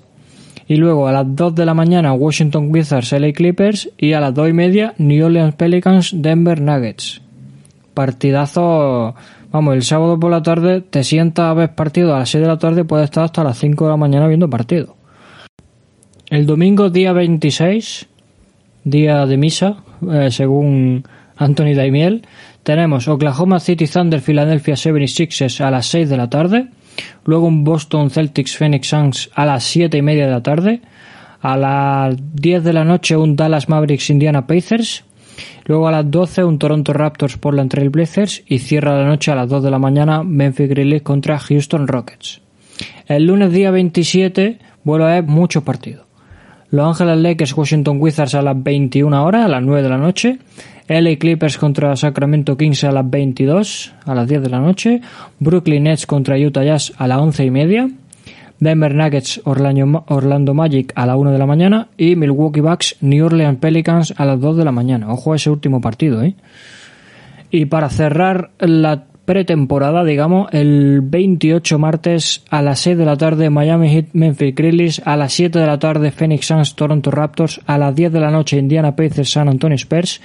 Y 0.67 0.77
luego 0.77 1.07
a 1.07 1.11
las 1.11 1.35
2 1.35 1.55
de 1.55 1.65
la 1.65 1.73
mañana 1.73 2.13
Washington 2.13 2.69
Wizards 2.71 3.11
LA 3.11 3.33
Clippers. 3.33 3.89
Y 3.97 4.13
a 4.13 4.21
las 4.21 4.33
2 4.33 4.49
y 4.49 4.53
media 4.53 4.93
New 4.97 5.25
Orleans 5.25 5.55
Pelicans 5.55 6.11
Denver 6.15 6.61
Nuggets. 6.61 7.21
Partidazo 7.93 9.15
Vamos, 9.53 9.75
el 9.75 9.83
sábado 9.83 10.19
por 10.19 10.31
la 10.31 10.41
tarde 10.41 10.81
te 10.81 11.03
sientas 11.03 11.45
a 11.45 11.53
ver 11.53 11.75
partido 11.75 12.15
a 12.15 12.19
las 12.19 12.29
6 12.31 12.41
de 12.41 12.47
la 12.47 12.57
tarde, 12.57 12.85
puedes 12.85 13.03
estar 13.03 13.23
hasta 13.23 13.43
las 13.43 13.59
5 13.59 13.85
de 13.85 13.91
la 13.91 13.97
mañana 13.97 14.27
viendo 14.27 14.49
partido. 14.49 14.95
El 16.27 16.47
domingo, 16.47 16.89
día 16.89 17.13
26, 17.13 18.07
día 18.83 19.25
de 19.25 19.37
misa, 19.37 19.77
eh, 20.11 20.29
según 20.31 21.03
Anthony 21.37 21.73
Daimiel, 21.75 22.25
tenemos 22.63 23.07
Oklahoma 23.07 23.59
City 23.59 23.87
Thunder 23.87 24.21
Philadelphia 24.21 24.75
76ers 24.75 25.61
a 25.61 25.71
las 25.71 25.87
6 25.87 26.09
de 26.09 26.17
la 26.17 26.29
tarde, 26.29 26.67
luego 27.25 27.47
un 27.47 27.63
Boston 27.63 28.09
Celtics 28.09 28.57
Phoenix 28.57 28.87
Suns 28.87 29.29
a 29.33 29.45
las 29.45 29.63
7 29.63 29.97
y 29.97 30.01
media 30.01 30.25
de 30.25 30.31
la 30.31 30.43
tarde, 30.43 30.81
a 31.41 31.57
las 31.57 32.15
10 32.35 32.63
de 32.63 32.73
la 32.73 32.85
noche 32.85 33.17
un 33.17 33.35
Dallas 33.35 33.67
Mavericks 33.67 34.09
Indiana 34.09 34.47
Pacers, 34.47 35.03
Luego 35.65 35.87
a 35.87 35.91
las 35.91 36.09
12 36.09 36.43
un 36.43 36.59
Toronto 36.59 36.93
Raptors 36.93 37.37
Portland 37.37 37.71
Trail 37.71 37.89
Blazers. 37.89 38.43
Y 38.47 38.59
cierra 38.59 38.97
la 38.97 39.07
noche 39.07 39.31
a 39.31 39.35
las 39.35 39.49
2 39.49 39.63
de 39.63 39.71
la 39.71 39.79
mañana 39.79 40.23
Memphis 40.23 40.69
Grizzlies 40.69 41.01
contra 41.01 41.39
Houston 41.39 41.87
Rockets. 41.87 42.41
El 43.07 43.25
lunes 43.25 43.51
día 43.51 43.71
27 43.71 44.59
vuelve 44.83 45.05
a 45.05 45.09
haber 45.09 45.23
muchos 45.23 45.63
partidos. 45.63 46.05
Los 46.73 46.87
Ángeles 46.87 47.19
Lakers 47.19 47.55
Washington 47.55 47.97
Wizards 47.99 48.33
a 48.33 48.41
las 48.41 48.63
21 48.63 49.23
horas, 49.23 49.45
a 49.45 49.47
las 49.47 49.61
9 49.61 49.83
de 49.83 49.89
la 49.89 49.99
noche. 49.99 50.39
LA 50.87 51.17
Clippers 51.19 51.59
contra 51.59 51.95
Sacramento 51.95 52.57
Kings 52.57 52.83
a 52.83 52.91
las 52.91 53.07
22, 53.07 53.93
a 54.03 54.15
las 54.15 54.27
10 54.27 54.41
de 54.41 54.49
la 54.49 54.59
noche. 54.59 54.99
Brooklyn 55.37 55.83
Nets 55.83 56.07
contra 56.07 56.35
Utah 56.35 56.63
Jazz 56.63 56.91
a 56.97 57.07
las 57.07 57.19
11 57.19 57.45
y 57.45 57.51
media. 57.51 57.89
Denver 58.59 58.95
Nuggets 58.95 59.39
Orlando, 59.43 60.53
Magic 60.55 60.93
a 60.95 61.05
las 61.05 61.15
1 61.15 61.29
de 61.29 61.37
la 61.37 61.45
mañana. 61.45 61.89
Y 61.95 62.15
Milwaukee 62.15 62.61
Bucks 62.61 62.95
New 63.01 63.23
Orleans 63.23 63.59
Pelicans 63.59 64.15
a 64.17 64.25
las 64.25 64.41
2 64.41 64.57
de 64.57 64.65
la 64.65 64.71
mañana. 64.71 65.13
Ojo 65.13 65.33
a 65.33 65.35
ese 65.35 65.51
último 65.51 65.79
partido, 65.79 66.23
¿eh? 66.23 66.33
Y 67.51 67.65
para 67.65 67.87
cerrar 67.89 68.49
la 68.57 69.03
pretemporada, 69.25 70.03
digamos, 70.03 70.53
el 70.53 71.01
28 71.01 71.79
martes 71.79 72.43
a 72.49 72.61
las 72.61 72.79
6 72.81 72.97
de 72.97 73.05
la 73.05 73.17
tarde 73.17 73.49
Miami 73.49 73.89
Heat 73.89 74.07
Memphis 74.13 74.53
Grizzlies, 74.53 75.01
a 75.05 75.15
las 75.15 75.33
7 75.33 75.59
de 75.59 75.65
la 75.65 75.79
tarde 75.79 76.11
Phoenix 76.11 76.47
Suns 76.47 76.75
Toronto 76.75 77.09
Raptors, 77.09 77.61
a 77.65 77.77
las 77.77 77.95
10 77.95 78.11
de 78.11 78.19
la 78.19 78.31
noche 78.31 78.57
Indiana 78.57 78.95
Pacers 78.95 79.31
San 79.31 79.47
Antonio 79.47 79.75
Spurs, 79.75 80.19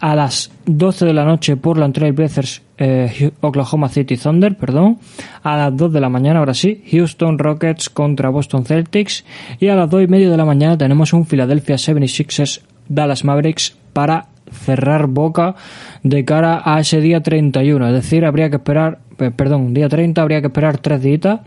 a 0.00 0.14
las 0.14 0.50
12 0.66 1.06
de 1.06 1.12
la 1.14 1.24
noche 1.24 1.56
Portland 1.56 1.94
Trail 1.94 2.12
Blazers 2.12 2.62
eh, 2.78 3.30
Oklahoma 3.40 3.88
City 3.88 4.16
Thunder, 4.16 4.54
perdón, 4.56 4.98
a 5.42 5.56
las 5.56 5.76
2 5.76 5.92
de 5.92 6.00
la 6.00 6.10
mañana 6.10 6.40
ahora 6.40 6.52
sí 6.52 6.82
Houston 6.90 7.38
Rockets 7.38 7.88
contra 7.88 8.28
Boston 8.28 8.66
Celtics 8.66 9.24
y 9.58 9.68
a 9.68 9.76
las 9.76 9.88
2 9.88 10.02
y 10.02 10.06
media 10.08 10.30
de 10.30 10.36
la 10.36 10.44
mañana 10.44 10.76
tenemos 10.76 11.14
un 11.14 11.24
Philadelphia 11.24 11.76
76ers 11.76 12.60
Dallas 12.88 13.24
Mavericks 13.24 13.76
para 13.94 14.28
cerrar 14.50 15.06
boca 15.06 15.54
de 16.02 16.24
cara 16.24 16.62
a 16.64 16.80
ese 16.80 17.00
día 17.00 17.22
31. 17.22 17.88
Es 17.88 17.92
decir, 17.92 18.24
habría 18.24 18.50
que 18.50 18.56
esperar, 18.56 18.98
perdón, 19.36 19.74
día 19.74 19.88
30 19.88 20.20
habría 20.20 20.40
que 20.40 20.48
esperar 20.48 20.78
tres 20.78 21.02
días 21.02 21.40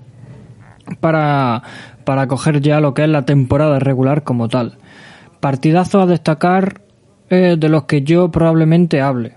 para, 0.99 1.63
para 2.03 2.27
coger 2.27 2.61
ya 2.61 2.79
lo 2.79 2.93
que 2.93 3.03
es 3.03 3.09
la 3.09 3.25
temporada 3.25 3.79
regular 3.79 4.23
como 4.23 4.47
tal. 4.47 4.77
Partidazo 5.39 6.01
a 6.01 6.05
destacar 6.05 6.81
eh, 7.29 7.55
de 7.57 7.69
los 7.69 7.83
que 7.83 8.01
yo 8.01 8.31
probablemente 8.31 9.01
hable. 9.01 9.33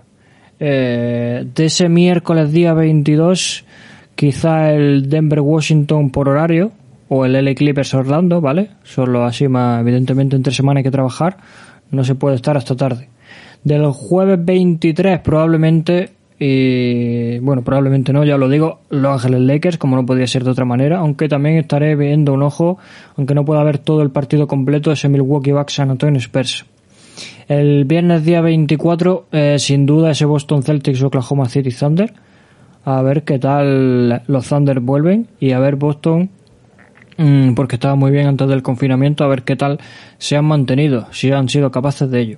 Eh, 0.59 1.45
de 1.53 1.65
ese 1.65 1.89
miércoles 1.89 2.51
día 2.51 2.73
22, 2.73 3.65
quizá 4.15 4.71
el 4.71 5.09
Denver 5.09 5.41
Washington 5.41 6.09
por 6.09 6.29
horario, 6.29 6.71
o 7.15 7.25
el 7.25 7.33
LA 7.33 7.53
Clippers 7.53 7.93
Orlando, 7.93 8.41
¿vale? 8.41 8.69
Solo 8.83 9.23
así 9.23 9.47
más, 9.47 9.81
evidentemente 9.81 10.35
entre 10.35 10.51
semana 10.51 10.79
hay 10.79 10.83
que 10.83 10.91
trabajar, 10.91 11.37
no 11.91 12.03
se 12.03 12.15
puede 12.15 12.35
estar 12.35 12.57
hasta 12.57 12.75
tarde. 12.75 13.09
Del 13.63 13.85
jueves 13.91 14.43
23 14.43 15.19
probablemente, 15.19 16.09
y 16.37 17.39
bueno, 17.39 17.63
probablemente 17.63 18.11
no, 18.11 18.25
ya 18.25 18.37
lo 18.37 18.49
digo, 18.49 18.81
Los 18.89 19.13
Ángeles 19.13 19.41
Lakers, 19.41 19.77
como 19.77 19.95
no 19.95 20.05
podía 20.05 20.27
ser 20.27 20.43
de 20.43 20.51
otra 20.51 20.65
manera, 20.65 20.99
aunque 20.99 21.29
también 21.29 21.57
estaré 21.57 21.95
viendo 21.95 22.33
un 22.33 22.43
ojo, 22.43 22.77
aunque 23.15 23.33
no 23.33 23.45
pueda 23.45 23.63
ver 23.63 23.77
todo 23.77 24.01
el 24.01 24.09
partido 24.09 24.47
completo, 24.47 24.91
ese 24.91 25.07
Milwaukee 25.07 25.53
Bucks 25.53 25.75
San 25.75 25.91
Antonio 25.91 26.19
Spurs. 26.19 26.65
El 27.47 27.85
viernes 27.85 28.23
día 28.23 28.41
24, 28.41 29.25
eh, 29.31 29.59
sin 29.59 29.85
duda, 29.85 30.11
ese 30.11 30.25
Boston 30.25 30.63
Celtics 30.63 31.03
Oklahoma 31.03 31.49
City 31.49 31.71
Thunder. 31.71 32.13
A 32.85 33.01
ver 33.01 33.23
qué 33.23 33.39
tal 33.39 34.23
los 34.27 34.47
Thunder 34.47 34.79
vuelven 34.79 35.27
y 35.39 35.51
a 35.51 35.59
ver 35.59 35.75
Boston, 35.75 36.29
mm, 37.17 37.53
porque 37.53 37.75
estaba 37.75 37.95
muy 37.95 38.11
bien 38.11 38.27
antes 38.27 38.47
del 38.47 38.61
confinamiento, 38.61 39.23
a 39.23 39.27
ver 39.27 39.43
qué 39.43 39.55
tal 39.55 39.79
se 40.17 40.35
han 40.35 40.45
mantenido, 40.45 41.07
si 41.11 41.31
han 41.31 41.47
sido 41.47 41.71
capaces 41.71 42.09
de 42.09 42.19
ello. 42.19 42.37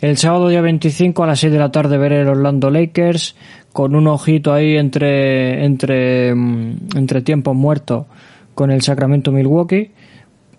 El 0.00 0.16
sábado 0.16 0.48
día 0.48 0.60
25 0.60 1.24
a 1.24 1.26
las 1.26 1.40
6 1.40 1.52
de 1.52 1.58
la 1.58 1.72
tarde 1.72 1.98
veré 1.98 2.20
el 2.20 2.28
Orlando 2.28 2.70
Lakers 2.70 3.34
con 3.72 3.96
un 3.96 4.06
ojito 4.06 4.52
ahí 4.52 4.76
entre 4.76 5.64
entre 5.64 6.32
mm, 6.34 6.96
entre 6.96 7.20
tiempos 7.22 7.56
muertos 7.56 8.06
con 8.54 8.70
el 8.70 8.82
Sacramento 8.82 9.32
Milwaukee 9.32 9.90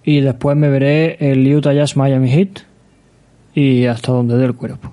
y 0.04 0.20
después 0.20 0.58
me 0.58 0.68
veré 0.68 1.16
el 1.32 1.56
Utah 1.56 1.72
Jazz 1.72 1.96
Miami 1.96 2.30
Heat 2.30 2.60
y 3.56 3.86
hasta 3.86 4.12
donde 4.12 4.36
dé 4.36 4.44
el 4.44 4.56
cuerpo. 4.56 4.92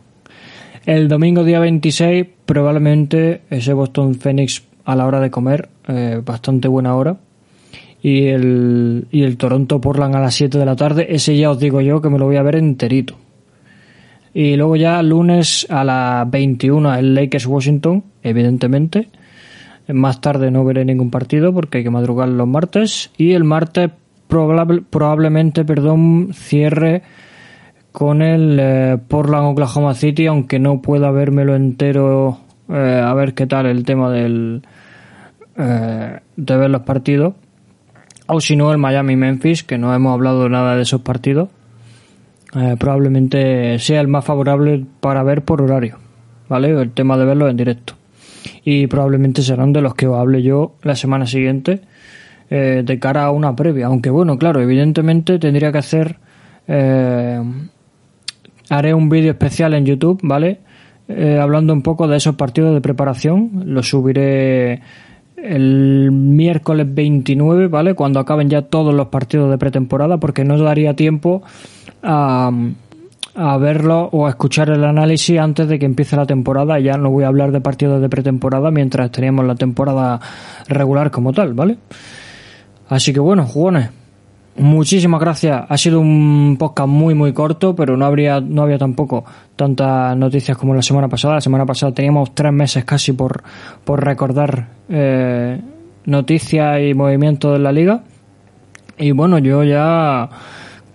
El 0.84 1.08
domingo 1.08 1.42
día 1.42 1.58
26 1.58 2.26
probablemente 2.44 3.42
ese 3.50 3.72
Boston 3.72 4.14
Phoenix 4.14 4.62
a 4.84 4.94
la 4.94 5.06
hora 5.06 5.18
de 5.18 5.30
comer, 5.32 5.68
eh, 5.88 6.22
bastante 6.24 6.68
buena 6.68 6.94
hora. 6.94 7.16
Y 8.00 8.28
el, 8.28 9.08
y 9.10 9.24
el 9.24 9.36
Toronto 9.36 9.80
Portland 9.80 10.14
a 10.14 10.20
las 10.20 10.34
7 10.34 10.56
de 10.58 10.64
la 10.64 10.76
tarde, 10.76 11.08
ese 11.10 11.36
ya 11.36 11.50
os 11.50 11.58
digo 11.58 11.80
yo 11.80 12.00
que 12.00 12.08
me 12.08 12.20
lo 12.20 12.26
voy 12.26 12.36
a 12.36 12.42
ver 12.42 12.54
enterito. 12.54 13.16
Y 14.38 14.54
luego 14.54 14.76
ya 14.76 15.02
lunes 15.02 15.66
a 15.70 15.82
las 15.82 16.30
21 16.30 16.94
el 16.96 17.14
Lakers 17.14 17.46
Washington, 17.46 18.04
evidentemente. 18.22 19.08
Más 19.88 20.20
tarde 20.20 20.50
no 20.50 20.62
veré 20.62 20.84
ningún 20.84 21.10
partido 21.10 21.54
porque 21.54 21.78
hay 21.78 21.84
que 21.84 21.88
madrugar 21.88 22.28
los 22.28 22.46
martes. 22.46 23.10
Y 23.16 23.32
el 23.32 23.44
martes 23.44 23.92
probable, 24.28 24.82
probablemente, 24.90 25.64
perdón, 25.64 26.34
cierre 26.34 27.00
con 27.92 28.20
el 28.20 28.58
eh, 28.60 28.98
Portland 29.08 29.46
Oklahoma 29.46 29.94
City, 29.94 30.26
aunque 30.26 30.58
no 30.58 30.82
pueda 30.82 31.10
vérmelo 31.10 31.56
entero 31.56 32.38
eh, 32.68 33.02
a 33.02 33.14
ver 33.14 33.32
qué 33.32 33.46
tal 33.46 33.64
el 33.64 33.84
tema 33.84 34.10
del 34.10 34.60
eh, 35.56 36.20
de 36.36 36.56
ver 36.58 36.68
los 36.68 36.82
partidos. 36.82 37.32
O 38.26 38.38
si 38.42 38.54
no, 38.54 38.70
el 38.70 38.76
Miami 38.76 39.16
Memphis, 39.16 39.64
que 39.64 39.78
no 39.78 39.94
hemos 39.94 40.12
hablado 40.12 40.46
nada 40.50 40.76
de 40.76 40.82
esos 40.82 41.00
partidos. 41.00 41.48
Eh, 42.54 42.76
probablemente 42.78 43.78
sea 43.78 44.00
el 44.00 44.08
más 44.08 44.24
favorable 44.24 44.84
para 45.00 45.22
ver 45.22 45.42
por 45.42 45.62
horario, 45.62 45.98
¿vale? 46.48 46.70
El 46.70 46.92
tema 46.92 47.16
de 47.18 47.24
verlo 47.24 47.48
en 47.48 47.56
directo. 47.56 47.94
Y 48.64 48.86
probablemente 48.86 49.42
serán 49.42 49.72
de 49.72 49.80
los 49.80 49.94
que 49.94 50.06
os 50.06 50.18
hable 50.18 50.42
yo 50.42 50.74
la 50.82 50.94
semana 50.94 51.26
siguiente 51.26 51.80
eh, 52.48 52.82
de 52.84 52.98
cara 52.98 53.24
a 53.24 53.30
una 53.30 53.56
previa. 53.56 53.86
Aunque 53.86 54.10
bueno, 54.10 54.38
claro, 54.38 54.60
evidentemente 54.60 55.38
tendría 55.38 55.72
que 55.72 55.78
hacer... 55.78 56.18
Eh, 56.68 57.40
haré 58.68 58.94
un 58.94 59.08
vídeo 59.08 59.30
especial 59.30 59.74
en 59.74 59.86
YouTube, 59.86 60.20
¿vale? 60.22 60.60
hablando 61.40 61.72
un 61.72 61.82
poco 61.82 62.08
de 62.08 62.16
esos 62.16 62.34
partidos 62.34 62.74
de 62.74 62.80
preparación. 62.80 63.62
Lo 63.66 63.84
subiré 63.84 64.80
el 65.36 66.10
miércoles 66.10 66.92
29, 66.92 67.68
¿vale? 67.68 67.94
Cuando 67.94 68.18
acaben 68.18 68.50
ya 68.50 68.62
todos 68.62 68.92
los 68.92 69.06
partidos 69.06 69.48
de 69.48 69.56
pretemporada, 69.56 70.18
porque 70.18 70.42
no 70.42 70.58
daría 70.58 70.94
tiempo 70.94 71.42
a, 72.06 73.58
verlo 73.58 74.08
o 74.12 74.26
a 74.26 74.30
escuchar 74.30 74.70
el 74.70 74.84
análisis 74.84 75.38
antes 75.38 75.68
de 75.68 75.78
que 75.78 75.86
empiece 75.86 76.16
la 76.16 76.26
temporada. 76.26 76.78
Ya 76.78 76.96
no 76.96 77.10
voy 77.10 77.24
a 77.24 77.28
hablar 77.28 77.52
de 77.52 77.60
partidos 77.60 78.00
de 78.00 78.08
pretemporada 78.08 78.70
mientras 78.70 79.10
teníamos 79.10 79.44
la 79.44 79.54
temporada 79.54 80.20
regular 80.68 81.10
como 81.10 81.32
tal, 81.32 81.52
¿vale? 81.54 81.78
Así 82.88 83.12
que 83.12 83.20
bueno, 83.20 83.44
jugones, 83.44 83.90
muchísimas 84.56 85.20
gracias. 85.20 85.64
Ha 85.68 85.76
sido 85.76 86.00
un 86.00 86.56
podcast 86.58 86.88
muy 86.88 87.14
muy 87.14 87.32
corto, 87.32 87.74
pero 87.74 87.96
no 87.96 88.06
habría 88.06 88.40
no 88.40 88.62
había 88.62 88.78
tampoco 88.78 89.24
tantas 89.56 90.16
noticias 90.16 90.56
como 90.56 90.74
la 90.74 90.82
semana 90.82 91.08
pasada. 91.08 91.34
La 91.34 91.40
semana 91.40 91.66
pasada 91.66 91.92
teníamos 91.92 92.34
tres 92.34 92.52
meses 92.52 92.84
casi 92.84 93.12
por 93.12 93.42
por 93.84 94.04
recordar 94.04 94.68
eh, 94.88 95.60
noticias 96.06 96.80
y 96.80 96.94
movimientos 96.94 97.52
de 97.52 97.58
la 97.58 97.72
liga. 97.72 98.02
Y 98.98 99.10
bueno, 99.10 99.38
yo 99.38 99.62
ya 99.62 100.30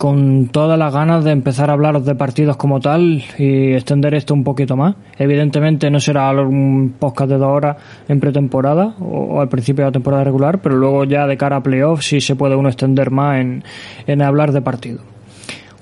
con 0.01 0.47
todas 0.47 0.79
las 0.79 0.91
ganas 0.91 1.23
de 1.23 1.29
empezar 1.29 1.69
a 1.69 1.73
hablaros 1.73 2.03
de 2.07 2.15
partidos 2.15 2.57
como 2.57 2.79
tal 2.79 3.23
y 3.37 3.73
extender 3.73 4.15
esto 4.15 4.33
un 4.33 4.43
poquito 4.43 4.75
más. 4.75 4.95
Evidentemente 5.19 5.91
no 5.91 5.99
será 5.99 6.31
un 6.31 6.95
podcast 6.97 7.29
de 7.29 7.37
dos 7.37 7.49
horas 7.49 7.77
en 8.07 8.19
pretemporada 8.19 8.95
o, 8.99 9.39
al 9.39 9.49
principio 9.49 9.83
de 9.83 9.89
la 9.89 9.91
temporada 9.91 10.23
regular, 10.23 10.59
pero 10.59 10.75
luego 10.75 11.03
ya 11.03 11.27
de 11.27 11.37
cara 11.37 11.57
a 11.57 11.61
playoffs 11.61 12.07
sí 12.07 12.19
se 12.19 12.35
puede 12.35 12.55
uno 12.55 12.69
extender 12.69 13.11
más 13.11 13.41
en, 13.41 13.63
en 14.07 14.23
hablar 14.23 14.53
de 14.53 14.63
partidos. 14.63 15.10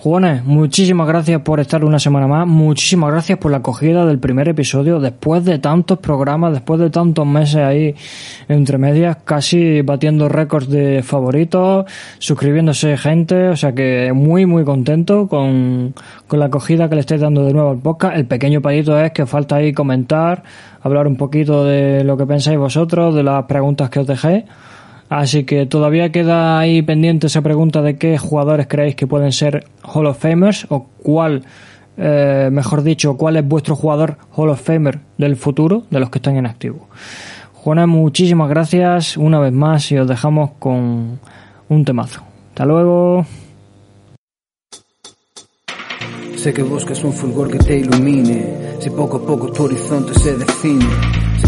Juanes, 0.01 0.45
muchísimas 0.45 1.09
gracias 1.09 1.41
por 1.41 1.59
estar 1.59 1.83
una 1.83 1.99
semana 1.99 2.25
más, 2.25 2.47
muchísimas 2.47 3.11
gracias 3.11 3.37
por 3.37 3.51
la 3.51 3.57
acogida 3.57 4.05
del 4.05 4.17
primer 4.17 4.47
episodio, 4.47 5.01
después 5.01 5.43
de 5.43 5.59
tantos 5.59 5.99
programas, 5.99 6.53
después 6.53 6.79
de 6.79 6.89
tantos 6.89 7.27
meses 7.27 7.57
ahí 7.57 7.95
entre 8.47 8.77
medias, 8.77 9.17
casi 9.25 9.81
batiendo 9.81 10.29
récords 10.29 10.69
de 10.69 11.03
favoritos, 11.03 11.83
suscribiéndose 12.17 12.95
gente, 12.95 13.49
o 13.49 13.57
sea 13.57 13.75
que 13.75 14.13
muy 14.13 14.45
muy 14.45 14.63
contento 14.63 15.27
con, 15.27 15.93
con 16.27 16.39
la 16.39 16.45
acogida 16.45 16.87
que 16.87 16.95
le 16.95 17.01
estáis 17.01 17.19
dando 17.19 17.43
de 17.43 17.51
nuevo 17.51 17.71
al 17.71 17.79
podcast. 17.79 18.15
El 18.15 18.25
pequeño 18.25 18.61
palito 18.61 18.97
es 18.97 19.11
que 19.11 19.25
falta 19.25 19.57
ahí 19.57 19.73
comentar, 19.73 20.43
hablar 20.81 21.07
un 21.07 21.17
poquito 21.17 21.65
de 21.65 22.05
lo 22.05 22.15
que 22.15 22.25
pensáis 22.25 22.57
vosotros, 22.57 23.15
de 23.15 23.23
las 23.23 23.43
preguntas 23.47 23.89
que 23.89 23.99
os 23.99 24.07
dejé. 24.07 24.45
Así 25.09 25.43
que 25.43 25.65
todavía 25.65 26.11
queda 26.11 26.59
ahí 26.59 26.83
pendiente 26.83 27.27
esa 27.27 27.41
pregunta 27.41 27.81
de 27.81 27.97
qué 27.97 28.19
jugadores 28.19 28.67
creéis 28.67 28.95
que 28.95 29.07
pueden 29.07 29.31
ser 29.31 29.65
Hall 29.83 30.05
of 30.05 30.19
Famers 30.19 30.67
o 30.69 30.85
cuál, 31.01 31.43
eh, 31.97 32.49
mejor 32.51 32.83
dicho, 32.83 33.17
cuál 33.17 33.37
es 33.37 33.47
vuestro 33.47 33.75
jugador 33.75 34.17
Hall 34.35 34.49
of 34.49 34.61
Famer 34.61 34.99
del 35.17 35.35
futuro 35.35 35.83
de 35.89 35.99
los 35.99 36.11
que 36.11 36.19
están 36.19 36.37
en 36.37 36.45
activo. 36.45 36.87
Juana, 37.53 37.87
muchísimas 37.87 38.49
gracias 38.49 39.17
una 39.17 39.39
vez 39.39 39.51
más 39.51 39.91
y 39.91 39.97
os 39.97 40.07
dejamos 40.07 40.51
con 40.59 41.19
un 41.69 41.85
temazo. 41.85 42.21
Hasta 42.49 42.65
luego. 42.65 43.25
Sé 46.35 46.53
que 46.53 46.61
buscas 46.61 47.03
un 47.03 47.13
fulgor 47.13 47.51
que 47.51 47.57
te 47.57 47.79
ilumine, 47.79 48.77
si 48.79 48.91
poco 48.91 49.17
a 49.17 49.25
poco 49.25 49.51
tu 49.51 49.63
horizonte 49.63 50.13
se 50.13 50.37
define 50.37 50.85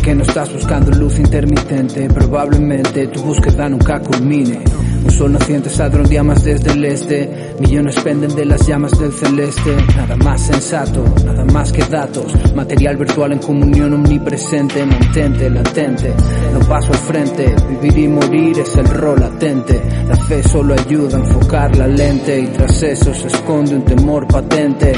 que 0.01 0.15
no 0.15 0.23
estás 0.23 0.51
buscando 0.51 0.91
luz 0.91 1.19
intermitente, 1.19 2.07
probablemente 2.09 3.07
tu 3.07 3.21
búsqueda 3.21 3.69
nunca 3.69 3.99
culmine. 3.99 4.59
Un 5.03 5.11
sol 5.11 5.31
naciente 5.33 5.69
saldrá 5.69 6.01
un 6.01 6.09
día 6.09 6.23
más 6.23 6.43
desde 6.43 6.71
el 6.71 6.85
este, 6.85 7.55
millones 7.59 7.99
penden 8.01 8.35
de 8.35 8.45
las 8.45 8.65
llamas 8.67 8.97
del 8.99 9.11
celeste. 9.11 9.75
Nada 9.95 10.15
más 10.15 10.41
sensato, 10.41 11.03
nada 11.25 11.45
más 11.45 11.71
que 11.71 11.83
datos, 11.83 12.33
material 12.55 12.97
virtual 12.97 13.33
en 13.33 13.39
comunión 13.39 13.93
omnipresente, 13.93 14.85
mantente, 14.85 15.49
latente. 15.49 16.13
No 16.53 16.59
paso 16.67 16.91
al 16.93 16.99
frente, 16.99 17.55
vivir 17.81 17.99
y 17.99 18.07
morir 18.07 18.59
es 18.59 18.75
el 18.75 18.87
rol 18.87 19.19
latente. 19.19 19.81
La 20.07 20.15
fe 20.15 20.41
solo 20.43 20.73
ayuda 20.73 21.17
a 21.17 21.21
enfocar 21.21 21.75
la 21.75 21.87
lente 21.87 22.39
y 22.39 22.47
tras 22.47 22.81
eso 22.83 23.13
se 23.13 23.27
esconde 23.27 23.75
un 23.75 23.85
temor 23.85 24.27
patente. 24.27 24.93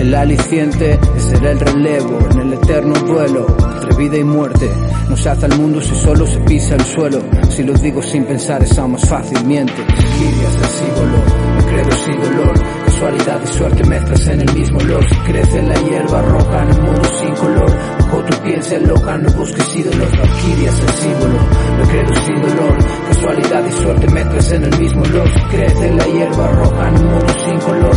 El 0.00 0.14
aliciente 0.14 0.98
es 1.14 1.22
ser 1.24 1.44
el 1.44 1.60
relevo 1.60 2.18
en 2.30 2.40
el 2.40 2.54
eterno 2.54 2.94
duelo 3.00 3.46
entre 3.60 3.96
vida 3.96 4.16
y 4.16 4.24
muerte. 4.24 4.70
No 5.10 5.14
se 5.14 5.28
hace 5.28 5.44
al 5.44 5.58
mundo 5.58 5.78
si 5.82 5.94
solo 5.94 6.26
se 6.26 6.40
pisa 6.40 6.74
el 6.74 6.84
suelo. 6.86 7.20
Si 7.50 7.62
lo 7.62 7.74
digo 7.74 8.00
sin 8.00 8.24
pensar 8.24 8.62
es 8.62 8.78
aún 8.78 8.92
más 8.92 9.06
fácil, 9.06 9.44
miente. 9.44 9.74
Giras 9.74 10.58
de 10.58 10.66
símbolo, 10.68 11.18
me 11.54 11.64
credo 11.64 11.90
sin 11.92 12.18
dolor. 12.18 12.54
Casualidad 12.86 13.40
y 13.44 13.46
suerte 13.48 13.84
mezclas 13.84 14.26
en 14.28 14.40
el 14.40 14.54
mismo 14.54 14.78
olor. 14.78 15.06
Si 15.06 15.16
crece 15.16 15.62
la 15.62 15.74
hierba 15.74 16.22
roja 16.22 16.62
en 16.62 16.70
el 16.70 16.82
mundo 16.82 17.02
sin 17.20 17.34
color. 17.34 17.78
Ojo 18.00 18.24
tu 18.24 18.36
piel 18.42 18.62
se 18.62 18.80
loca, 18.80 19.18
no 19.18 19.30
busques 19.32 19.76
ídolos. 19.76 20.10
Valquirias 20.18 20.80
el 20.80 20.88
símbolo, 20.88 21.38
me 21.76 21.88
credo 21.88 22.14
sin 22.24 22.40
dolor. 22.40 22.78
Casualidad 23.08 23.64
y 23.66 23.82
suerte 23.82 24.06
mezclas 24.08 24.52
en 24.52 24.64
el 24.64 24.78
mismo 24.78 25.02
olor. 25.02 25.28
Si 25.28 25.40
crece 25.56 25.94
la 25.94 26.04
hierba 26.06 26.46
roja 26.52 26.88
en 26.88 26.96
el 26.96 27.04
mundo 27.04 27.34
sin 27.44 27.58
color. 27.58 27.96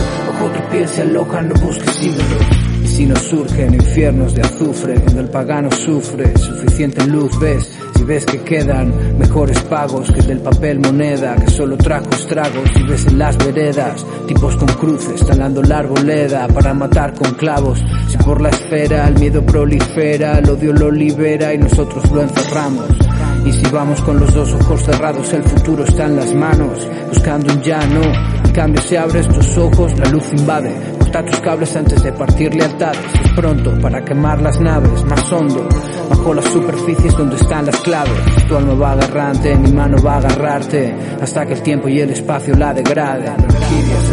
Se 0.93 1.01
aloja, 1.01 1.41
no 1.41 1.55
busques 1.55 2.03
ídolos. 2.03 2.47
Y 2.83 2.87
si 2.87 3.05
no 3.07 3.15
surgen 3.15 3.73
infiernos 3.73 4.35
de 4.35 4.41
azufre, 4.43 4.93
donde 4.99 5.21
el 5.21 5.29
pagano 5.29 5.71
sufre, 5.71 6.37
suficiente 6.37 7.07
luz 7.07 7.31
ves. 7.39 7.67
Si 7.95 8.03
ves 8.03 8.23
que 8.27 8.37
quedan 8.41 9.17
mejores 9.17 9.59
pagos 9.63 10.11
que 10.11 10.19
el 10.19 10.27
del 10.27 10.39
papel 10.41 10.79
moneda, 10.79 11.35
que 11.35 11.49
solo 11.49 11.77
trajo 11.77 12.11
estragos. 12.11 12.69
Si 12.75 12.83
ves 12.83 13.07
en 13.07 13.17
las 13.17 13.35
veredas, 13.39 14.05
tipos 14.27 14.55
con 14.55 14.67
cruces, 14.67 15.25
talando 15.25 15.63
la 15.63 15.79
arboleda 15.79 16.47
para 16.49 16.75
matar 16.75 17.15
con 17.15 17.33
clavos. 17.33 17.83
Si 18.09 18.17
por 18.17 18.39
la 18.39 18.49
esfera 18.49 19.07
el 19.07 19.15
miedo 19.15 19.43
prolifera, 19.43 20.37
el 20.37 20.47
odio 20.47 20.73
lo 20.73 20.91
libera 20.91 21.55
y 21.55 21.57
nosotros 21.57 22.07
lo 22.11 22.21
encerramos. 22.21 22.85
Y 23.45 23.51
si 23.51 23.65
vamos 23.71 23.99
con 24.01 24.19
los 24.19 24.31
dos 24.31 24.53
ojos 24.53 24.83
cerrados, 24.83 25.33
el 25.33 25.41
futuro 25.41 25.85
está 25.85 26.05
en 26.05 26.17
las 26.17 26.35
manos, 26.35 26.87
buscando 27.09 27.51
un 27.51 27.63
ya 27.63 27.79
cambio, 28.53 28.81
si 28.81 28.95
abres 28.95 29.27
tus 29.27 29.57
ojos, 29.57 29.97
la 29.99 30.09
luz 30.09 30.31
invade. 30.31 30.71
Corta 30.99 31.25
tus 31.25 31.41
cables 31.41 31.75
antes 31.75 32.01
de 32.03 32.13
partir 32.13 32.55
lealtades. 32.55 32.99
Es 33.25 33.33
pronto 33.33 33.77
para 33.81 34.03
quemar 34.05 34.41
las 34.41 34.59
naves, 34.61 35.03
más 35.05 35.31
hondo. 35.33 35.67
Bajo 36.09 36.33
las 36.33 36.45
superficies 36.45 37.17
donde 37.17 37.35
están 37.35 37.65
las 37.65 37.77
claves. 37.81 38.13
Tu 38.47 38.55
alma 38.55 38.73
va 38.75 38.89
a 38.89 38.93
agarrarte, 38.93 39.55
mi 39.57 39.71
mano 39.71 39.97
va 40.01 40.13
a 40.13 40.17
agarrarte. 40.17 40.95
Hasta 41.21 41.45
que 41.45 41.53
el 41.53 41.61
tiempo 41.61 41.89
y 41.89 41.99
el 41.99 42.11
espacio 42.11 42.55
la 42.55 42.73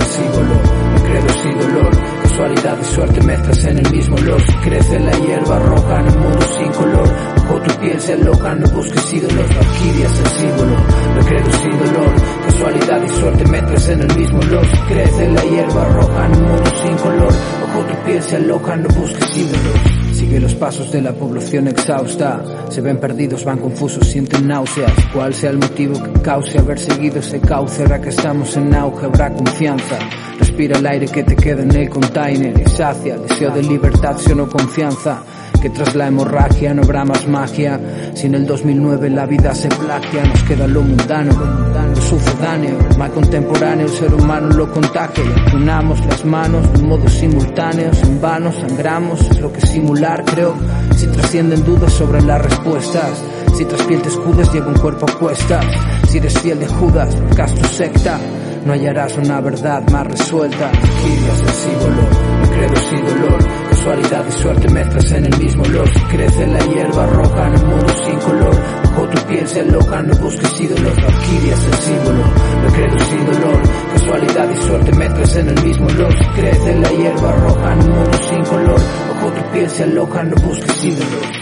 símbolo, 0.05 0.55
me 0.95 1.03
credo 1.03 1.29
dolor. 1.61 2.20
Casualidad 2.31 2.79
y 2.81 2.85
suerte 2.85 3.21
mezclas 3.23 3.65
en 3.65 3.79
el 3.79 3.91
mismo 3.91 4.17
olor. 4.17 4.41
Si 4.41 4.53
crece 4.53 5.01
la 5.01 5.11
hierba 5.19 5.59
roja 5.59 6.01
en 6.01 6.07
el 6.07 6.19
mundo 6.21 6.41
sin 6.57 6.73
color. 6.73 7.09
Ojo 7.37 7.61
tu 7.61 7.81
piel 7.81 8.01
se 8.01 8.13
aloja, 8.13 8.55
no 8.55 8.69
busques 8.69 9.13
ídolos. 9.13 9.49
Valquirias 9.57 10.21
el 10.21 10.27
símbolo, 10.27 10.77
me 11.17 11.25
credo 11.25 11.53
sin 11.53 11.79
dolor. 11.79 12.15
Casualidad 12.47 13.03
y 13.03 13.09
suerte 13.21 13.45
mezclas 13.47 13.89
en 13.89 14.01
el 14.03 14.17
mismo 14.17 14.39
olor. 14.39 14.65
Si 14.65 14.77
crece 14.95 15.29
la 15.29 15.43
hierba 15.43 15.85
roja 15.87 16.27
en 16.27 16.35
el 16.35 16.43
mundo 16.43 16.71
sin 16.83 16.97
color. 16.99 17.33
Ojo 17.65 17.85
tu 17.85 18.05
piel 18.05 18.23
se 18.23 18.37
aloja, 18.37 18.77
no 18.77 18.89
busques 18.91 19.37
ídolos. 19.37 20.00
Sigue 20.31 20.43
los 20.43 20.55
pasos 20.55 20.93
de 20.93 21.03
la 21.03 21.13
población 21.13 21.67
exhausta. 21.67 22.41
Se 22.69 22.81
ven 22.81 23.01
perdidos, 23.01 23.45
van 23.45 23.59
confusos, 23.59 24.07
sienten 24.07 24.47
náuseas. 24.47 24.93
Cuál 25.13 25.35
sea 25.35 25.51
el 25.51 25.59
motivo 25.59 26.01
que 26.01 26.23
cause 26.23 26.57
haber 26.57 26.79
seguido 26.79 27.19
ese 27.19 27.41
cauce, 27.41 27.83
ahora 27.83 28.01
que 28.01 28.11
estamos 28.11 28.57
en 28.57 28.73
auge, 28.73 29.07
habrá 29.07 29.35
confianza. 29.35 29.99
Respira 30.39 30.79
el 30.79 30.87
aire 30.87 31.09
que 31.09 31.25
te 31.25 31.35
queda 31.35 31.65
en 31.65 31.75
el 31.75 31.91
container 31.91 32.55
y 32.65 32.71
sacia 32.71 33.17
el 33.17 33.23
deseo 33.23 33.51
de 33.51 33.65
libertad, 33.65 34.19
si 34.19 34.31
o 34.31 34.37
no 34.37 34.49
confianza. 34.49 35.21
Que 35.61 35.71
tras 35.71 35.95
la 35.95 36.09
hemorragia 36.09 36.73
no 36.73 36.83
habrá 36.83 37.05
más 37.05 37.29
magia. 37.29 37.79
Si 38.15 38.27
en 38.27 38.35
el 38.35 38.47
2009 38.47 39.11
la 39.11 39.27
vida 39.27 39.55
se 39.55 39.69
plagia, 39.69 40.25
nos 40.25 40.43
queda 40.45 40.67
lo 40.67 40.83
mundano, 40.83 41.33
lo 41.33 42.01
sucedáneo, 42.01 42.79
mal 42.99 43.11
contemporáneo, 43.13 43.87
el 43.87 43.93
ser 43.93 44.15
humano 44.15 44.49
lo 44.49 44.73
contagia. 44.73 45.23
Y 45.53 45.57
unamos 45.57 46.05
las 46.07 46.25
manos 46.25 46.73
de 46.73 46.81
un 46.81 46.89
modo 46.89 47.09
simultáneo, 47.09 47.91
en 48.03 48.21
vano 48.21 48.53
sangramos, 48.53 49.21
es 49.31 49.41
lo 49.41 49.53
que 49.53 49.61
simular 49.61 50.25
creo. 50.25 50.55
Si 50.97 51.07
trascienden 51.09 51.65
dudas 51.65 51.93
sobre 51.93 52.23
las 52.23 52.43
respuestas, 52.43 53.23
si 53.55 53.65
tras 53.67 53.83
piel 53.83 54.01
te 54.01 54.09
escudas 54.09 54.53
lleva 54.53 54.69
un 54.69 54.79
cuerpo 54.79 55.07
a 55.09 55.19
cuestas. 55.19 55.67
Si 56.09 56.19
eres 56.19 56.43
de 56.43 56.67
Judas, 56.67 57.21
buscas 57.21 57.55
tu 57.55 57.65
secta, 57.69 58.19
no 58.65 58.73
hallarás 58.73 59.17
una 59.19 59.41
verdad 59.41 59.83
más 59.91 60.07
resuelta. 60.07 60.71
Giras 60.73 61.41
el 61.43 61.49
símbolo, 61.49 62.03
me 62.41 62.49
credo 62.49 62.77
sin 62.77 63.05
dolor. 63.05 63.70
Casualidad 63.81 64.27
y 64.29 64.33
suerte 64.33 64.69
mezclas 64.69 65.13
en 65.13 65.25
el 65.25 65.39
mismo 65.39 65.63
olor. 65.63 65.89
Si 65.89 66.01
crece 66.01 66.47
la 66.47 66.59
hierba 66.59 67.07
roja 67.07 67.47
en 67.47 67.55
el 67.55 67.65
mundo 67.65 67.89
sin 68.05 68.19
color. 68.19 68.55
Ojo 68.85 69.09
tu 69.09 69.27
piel 69.27 69.49
se 69.49 69.61
aloja, 69.61 70.03
no 70.03 70.15
busques 70.17 70.61
ídolos. 70.61 70.97
Valquirias 70.97 71.65
el 71.65 71.75
símbolo, 71.75 72.25
me 72.63 72.73
credo 72.75 72.99
sin 72.99 73.25
dolor. 73.25 73.63
Casualidad 73.95 74.51
y 74.51 74.67
suerte 74.67 74.93
mezclas 74.93 75.37
en 75.37 75.49
el 75.49 75.65
mismo 75.65 75.87
olor. 75.87 76.13
Si 76.13 76.25
crece 76.41 76.79
la 76.79 76.91
hierba 76.91 77.33
roja 77.33 77.73
en 77.73 77.81
el 77.81 77.89
mundo 77.89 78.19
sin 78.29 78.45
color. 78.45 78.81
Ojo 79.17 79.33
tu 79.33 79.51
piel 79.51 79.71
se 79.71 79.83
aloja, 79.85 80.23
no 80.25 80.37
busques 80.37 80.85
ídolos. 80.85 81.40